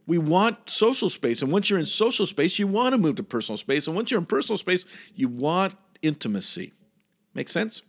We 0.07 0.19
want 0.19 0.71
social 0.71 1.11
space. 1.11 1.43
And 1.43 1.51
once 1.51 1.69
you're 1.69 1.79
in 1.79 1.87
social 1.87 2.27
space, 2.27 2.59
you 2.59 2.67
want 2.67 2.93
to 2.93 2.99
move 2.99 3.17
to 3.17 3.23
personal 3.23 3.57
space. 3.57 3.87
And 3.87 3.97
once 3.97 4.11
you're 4.11 4.21
in 4.21 4.27
personal 4.27 4.59
space, 4.59 4.87
you 5.15 5.29
want 5.29 5.75
intimacy. 6.03 6.73
Make 7.35 7.49
sense? 7.49 7.83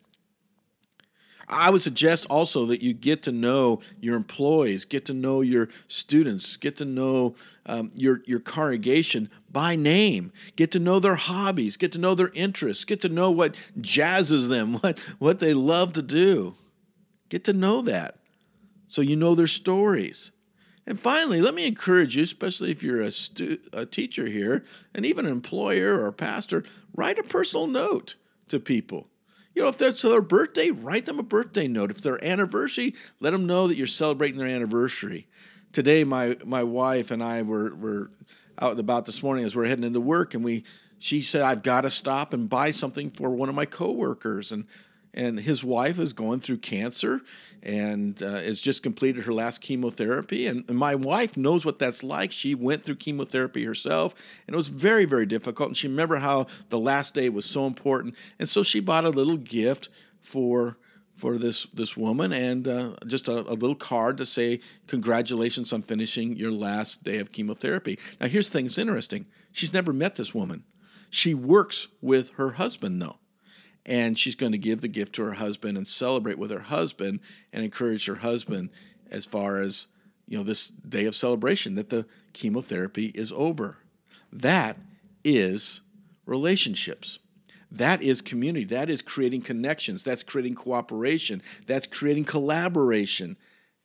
I 1.49 1.69
would 1.69 1.81
suggest 1.81 2.25
also 2.29 2.65
that 2.65 2.81
you 2.81 2.93
get 2.93 3.23
to 3.23 3.31
know 3.31 3.79
your 4.01 4.17
employees, 4.17 4.83
get 4.83 5.05
to 5.05 5.13
know 5.13 5.39
your 5.39 5.69
students, 5.87 6.57
get 6.57 6.75
to 6.77 6.85
know 6.85 7.35
um, 7.65 7.91
your, 7.95 8.21
your 8.25 8.41
congregation 8.41 9.29
by 9.49 9.77
name, 9.77 10.33
get 10.57 10.71
to 10.71 10.79
know 10.79 10.99
their 10.99 11.15
hobbies, 11.15 11.77
get 11.77 11.93
to 11.93 11.99
know 11.99 12.15
their 12.15 12.31
interests, 12.33 12.83
get 12.83 12.99
to 13.01 13.09
know 13.09 13.31
what 13.31 13.55
jazzes 13.79 14.49
them, 14.49 14.73
what, 14.81 14.99
what 15.19 15.39
they 15.39 15.53
love 15.53 15.93
to 15.93 16.01
do. 16.01 16.55
Get 17.29 17.45
to 17.45 17.53
know 17.53 17.81
that 17.81 18.17
so 18.87 19.01
you 19.01 19.15
know 19.15 19.35
their 19.35 19.47
stories. 19.47 20.31
And 20.87 20.97
finally, 20.97 21.41
let 21.41 21.53
me 21.53 21.67
encourage 21.67 22.15
you, 22.15 22.23
especially 22.23 22.71
if 22.71 22.81
you're 22.81 23.01
a, 23.01 23.11
stu- 23.11 23.59
a 23.73 23.85
teacher 23.85 24.27
here 24.27 24.63
and 24.93 25.05
even 25.05 25.25
an 25.25 25.33
employer 25.33 25.99
or 25.99 26.07
a 26.07 26.13
pastor, 26.13 26.63
write 26.95 27.19
a 27.19 27.23
personal 27.23 27.67
note 27.67 28.15
to 28.47 28.57
people. 28.61 29.09
You 29.53 29.63
know, 29.63 29.67
if 29.67 29.77
that's 29.77 30.01
their 30.01 30.21
birthday, 30.21 30.71
write 30.71 31.05
them 31.05 31.19
a 31.19 31.23
birthday 31.23 31.67
note. 31.67 31.91
If 31.91 32.01
their 32.01 32.23
anniversary, 32.23 32.95
let 33.19 33.31
them 33.31 33.45
know 33.45 33.67
that 33.67 33.75
you're 33.75 33.85
celebrating 33.85 34.37
their 34.39 34.47
anniversary. 34.47 35.27
Today, 35.73 36.05
my 36.05 36.37
my 36.45 36.63
wife 36.63 37.11
and 37.11 37.21
I 37.21 37.41
were 37.41 37.75
were 37.75 38.11
out 38.59 38.71
and 38.71 38.79
about 38.79 39.05
this 39.05 39.21
morning 39.21 39.43
as 39.43 39.55
we 39.55 39.63
we're 39.63 39.67
heading 39.67 39.83
into 39.83 39.99
work, 39.99 40.33
and 40.33 40.43
we 40.43 40.63
she 40.99 41.21
said, 41.21 41.41
"I've 41.41 41.63
got 41.63 41.81
to 41.81 41.89
stop 41.89 42.33
and 42.33 42.47
buy 42.47 42.71
something 42.71 43.09
for 43.09 43.31
one 43.31 43.49
of 43.49 43.55
my 43.55 43.65
coworkers." 43.65 44.51
And 44.51 44.65
and 45.17 45.39
his 45.39 45.63
wife 45.63 45.97
is 45.97 46.13
going 46.13 46.39
through 46.39 46.59
cancer 46.59 47.21
and 47.63 48.21
uh, 48.21 48.35
has 48.35 48.61
just 48.61 48.83
completed 48.83 49.23
her 49.23 49.33
last 49.33 49.61
chemotherapy. 49.61 50.45
And, 50.45 50.63
and, 50.67 50.77
my 50.77 50.93
wife 50.93 51.35
knows 51.35 51.65
what 51.65 51.79
that's 51.79 52.03
like. 52.03 52.31
She 52.31 52.53
went 52.53 52.85
through 52.85 52.97
chemotherapy 52.97 53.65
herself, 53.65 54.13
and 54.45 54.53
it 54.53 54.57
was 54.57 54.67
very, 54.67 55.05
very 55.05 55.25
difficult. 55.25 55.69
And 55.69 55.77
she 55.77 55.87
remembered 55.87 56.19
how 56.19 56.45
the 56.69 56.77
last 56.77 57.15
day 57.15 57.29
was 57.29 57.45
so 57.45 57.65
important, 57.65 58.15
and 58.37 58.47
so 58.47 58.61
she 58.61 58.79
bought 58.79 59.05
a 59.05 59.09
little 59.09 59.37
gift 59.37 59.89
for 60.21 60.77
for 61.15 61.39
this 61.39 61.65
this 61.73 61.97
woman 61.97 62.31
and 62.31 62.67
uh, 62.67 62.93
just 63.07 63.27
a, 63.27 63.39
a, 63.49 63.55
little 63.55 63.73
card 63.73 64.17
to 64.17 64.25
say 64.25 64.59
congratulations 64.85 65.73
on 65.73 65.81
finishing 65.81 66.35
your 66.35 66.51
last 66.51 67.03
day 67.03 67.17
of 67.17 67.31
chemotherapy. 67.31 67.97
Now 68.21 68.27
here's 68.27 68.47
the 68.47 68.53
thing 68.53 68.65
that's 68.65 68.77
interesting. 68.77 69.25
She's 69.51 69.73
never 69.73 69.91
met 69.91 70.15
this 70.15 70.35
woman. 70.35 70.63
She 71.09 71.33
works 71.33 71.87
with 72.01 72.29
her 72.35 72.51
husband 72.51 73.01
though 73.01 73.17
and 73.87 74.19
she's 74.19 74.35
going 74.35 74.51
to 74.51 74.57
give 74.57 74.81
the 74.81 74.89
gift 74.89 75.13
to 75.13 75.23
her 75.23 75.33
husband 75.33 75.77
and 75.77 75.87
celebrate 75.87 76.37
with 76.37 76.51
her 76.51 76.59
husband 76.59 77.21
and 77.53 77.63
encourage 77.63 78.05
her 78.05 78.15
husband 78.15 78.69
as 79.09 79.25
far 79.25 79.59
as 79.59 79.87
you 80.27 80.37
know 80.37 80.43
this 80.43 80.69
day 80.69 81.05
of 81.05 81.15
celebration 81.15 81.75
that 81.75 81.89
the 81.89 82.05
chemotherapy 82.33 83.07
is 83.15 83.31
over. 83.31 83.77
That 84.31 84.77
is 85.23 85.81
relationships. 86.25 87.19
That 87.71 88.01
is 88.01 88.21
community. 88.21 88.65
That 88.65 88.89
is 88.89 89.01
creating 89.01 89.41
connections. 89.41 90.03
That's 90.03 90.23
creating 90.23 90.55
cooperation. 90.55 91.41
That's 91.65 91.87
creating 91.87 92.25
collaboration. 92.25 93.37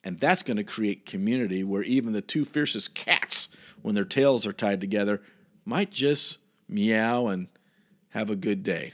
And 0.04 0.18
that's 0.18 0.42
going 0.42 0.56
to 0.56 0.64
create 0.64 1.06
community 1.06 1.62
where 1.62 1.82
even 1.82 2.12
the 2.12 2.20
two 2.20 2.44
fiercest 2.44 2.94
cats 2.94 3.48
when 3.82 3.94
their 3.94 4.04
tails 4.04 4.46
are 4.46 4.52
tied 4.52 4.80
together 4.80 5.22
might 5.64 5.90
just 5.90 6.38
meow 6.68 7.28
and 7.28 7.46
have 8.10 8.30
a 8.30 8.36
good 8.36 8.64
day 8.64 8.92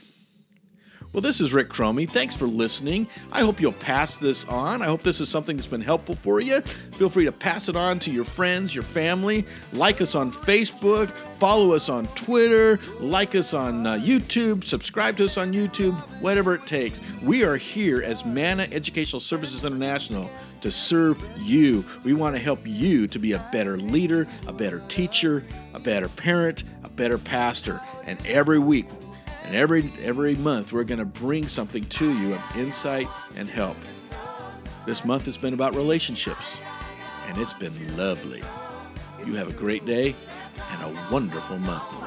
well, 1.11 1.21
this 1.21 1.41
is 1.41 1.51
Rick 1.51 1.69
Chromey. 1.69 2.07
Thanks 2.07 2.35
for 2.35 2.45
listening. 2.45 3.07
I 3.31 3.41
hope 3.41 3.59
you'll 3.59 3.71
pass 3.71 4.17
this 4.17 4.45
on. 4.45 4.83
I 4.83 4.85
hope 4.85 5.01
this 5.01 5.19
is 5.19 5.27
something 5.27 5.57
that's 5.57 5.67
been 5.67 5.81
helpful 5.81 6.15
for 6.15 6.39
you. 6.39 6.61
Feel 6.61 7.09
free 7.09 7.25
to 7.25 7.31
pass 7.31 7.67
it 7.67 7.75
on 7.75 7.97
to 7.99 8.11
your 8.11 8.25
friends, 8.25 8.75
your 8.75 8.83
family. 8.83 9.45
Like 9.73 10.01
us 10.01 10.13
on 10.13 10.31
Facebook, 10.31 11.09
follow 11.39 11.71
us 11.71 11.89
on 11.89 12.05
Twitter, 12.09 12.79
like 12.99 13.33
us 13.33 13.55
on 13.55 13.87
uh, 13.87 13.95
YouTube, 13.95 14.63
subscribe 14.63 15.17
to 15.17 15.25
us 15.25 15.37
on 15.37 15.51
YouTube, 15.51 15.95
whatever 16.21 16.53
it 16.53 16.67
takes. 16.67 17.01
We 17.23 17.43
are 17.43 17.57
here 17.57 18.03
as 18.03 18.23
Manna 18.23 18.67
Educational 18.71 19.19
Services 19.19 19.65
International 19.65 20.29
to 20.61 20.69
serve 20.71 21.23
you. 21.37 21.83
We 22.03 22.13
want 22.13 22.35
to 22.35 22.41
help 22.41 22.59
you 22.65 23.07
to 23.07 23.17
be 23.17 23.31
a 23.31 23.49
better 23.51 23.77
leader, 23.77 24.27
a 24.45 24.53
better 24.53 24.83
teacher, 24.89 25.43
a 25.73 25.79
better 25.79 26.09
parent, 26.09 26.63
a 26.83 26.89
better 26.89 27.17
pastor. 27.17 27.81
And 28.05 28.23
every 28.27 28.59
week, 28.59 28.85
and 29.49 29.57
every 29.57 29.91
every 30.03 30.35
month 30.35 30.71
we're 30.71 30.83
going 30.83 30.99
to 30.99 31.05
bring 31.05 31.47
something 31.47 31.83
to 31.83 32.13
you 32.19 32.35
of 32.35 32.55
insight 32.55 33.07
and 33.35 33.49
help. 33.49 33.75
This 34.85 35.03
month 35.03 35.25
has 35.25 35.39
been 35.39 35.55
about 35.55 35.75
relationships, 35.75 36.55
and 37.27 37.35
it's 37.39 37.53
been 37.53 37.97
lovely. 37.97 38.43
You 39.25 39.33
have 39.35 39.49
a 39.49 39.53
great 39.53 39.87
day 39.87 40.15
and 40.71 40.83
a 40.83 41.11
wonderful 41.11 41.57
month. 41.57 41.98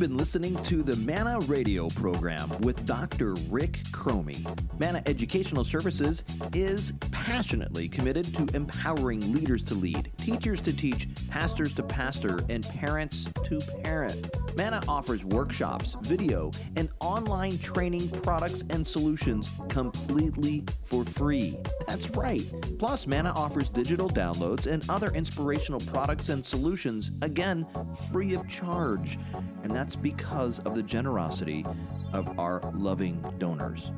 You've 0.00 0.08
been 0.08 0.16
listening 0.16 0.56
to 0.64 0.82
the 0.82 0.96
Manna 0.96 1.40
Radio 1.40 1.90
program 1.90 2.48
with 2.60 2.86
Dr. 2.86 3.34
Rick 3.50 3.80
Chromey. 3.90 4.40
Manna 4.78 5.02
Educational 5.04 5.62
Services 5.62 6.24
is 6.54 6.94
passionately 7.10 7.86
committed 7.86 8.34
to 8.34 8.56
empowering 8.56 9.34
leaders 9.34 9.62
to 9.64 9.74
lead, 9.74 10.10
teachers 10.20 10.60
to 10.62 10.72
teach, 10.72 11.08
pastors 11.28 11.74
to 11.74 11.82
pastor, 11.82 12.40
and 12.48 12.66
parents 12.68 13.26
to 13.44 13.60
parent. 13.82 14.30
Manna 14.56 14.82
offers 14.88 15.24
workshops, 15.24 15.96
video, 16.02 16.50
and 16.76 16.88
online 17.00 17.58
training 17.58 18.10
products 18.22 18.62
and 18.70 18.86
solutions 18.86 19.50
completely 19.68 20.64
for 20.84 21.04
free. 21.04 21.56
That's 21.86 22.10
right. 22.10 22.44
Plus, 22.78 23.06
Manna 23.06 23.32
offers 23.32 23.68
digital 23.68 24.08
downloads 24.08 24.66
and 24.66 24.88
other 24.88 25.08
inspirational 25.14 25.80
products 25.80 26.28
and 26.28 26.44
solutions, 26.44 27.12
again, 27.22 27.66
free 28.12 28.34
of 28.34 28.46
charge. 28.48 29.18
And 29.62 29.74
that's 29.74 29.96
because 29.96 30.58
of 30.60 30.74
the 30.74 30.82
generosity 30.82 31.64
of 32.12 32.38
our 32.38 32.60
loving 32.74 33.24
donors. 33.38 33.90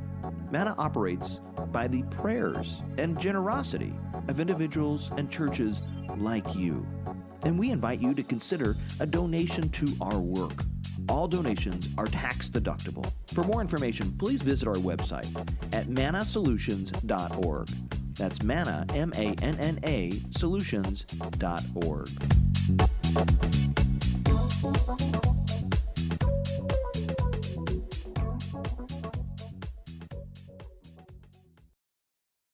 Manna 0.51 0.75
operates 0.79 1.41
by 1.73 1.89
the 1.89 2.03
prayers 2.05 2.81
and 2.99 3.19
generosity 3.19 3.95
of 4.29 4.39
individuals 4.39 5.11
and 5.17 5.31
churches 5.31 5.83
like 6.19 6.55
you. 6.55 6.87
And 7.45 7.59
we 7.59 7.71
invite 7.71 8.01
you 8.01 8.15
to 8.15 8.23
consider 8.23 8.77
a 9.01 9.07
donation 9.07 9.69
to 9.71 9.89
our 10.01 10.21
work. 10.21 10.65
All 11.09 11.27
donations 11.27 11.89
are 11.99 12.07
tax 12.07 12.49
deductible. 12.49 13.11
For 13.27 13.43
more 13.45 13.61
information, 13.61 14.13
please 14.19 14.43
visit 14.43 14.69
our 14.69 14.77
website 14.77 15.27
at 15.73 15.87
mannasolutions.org. 15.87 17.69
That's 18.15 18.43
manna, 18.43 18.87
M 18.95 19.13
A 19.17 19.35
N 19.43 19.59
N 19.59 19.81
A, 19.85 20.21
solutions.org. 20.31 22.09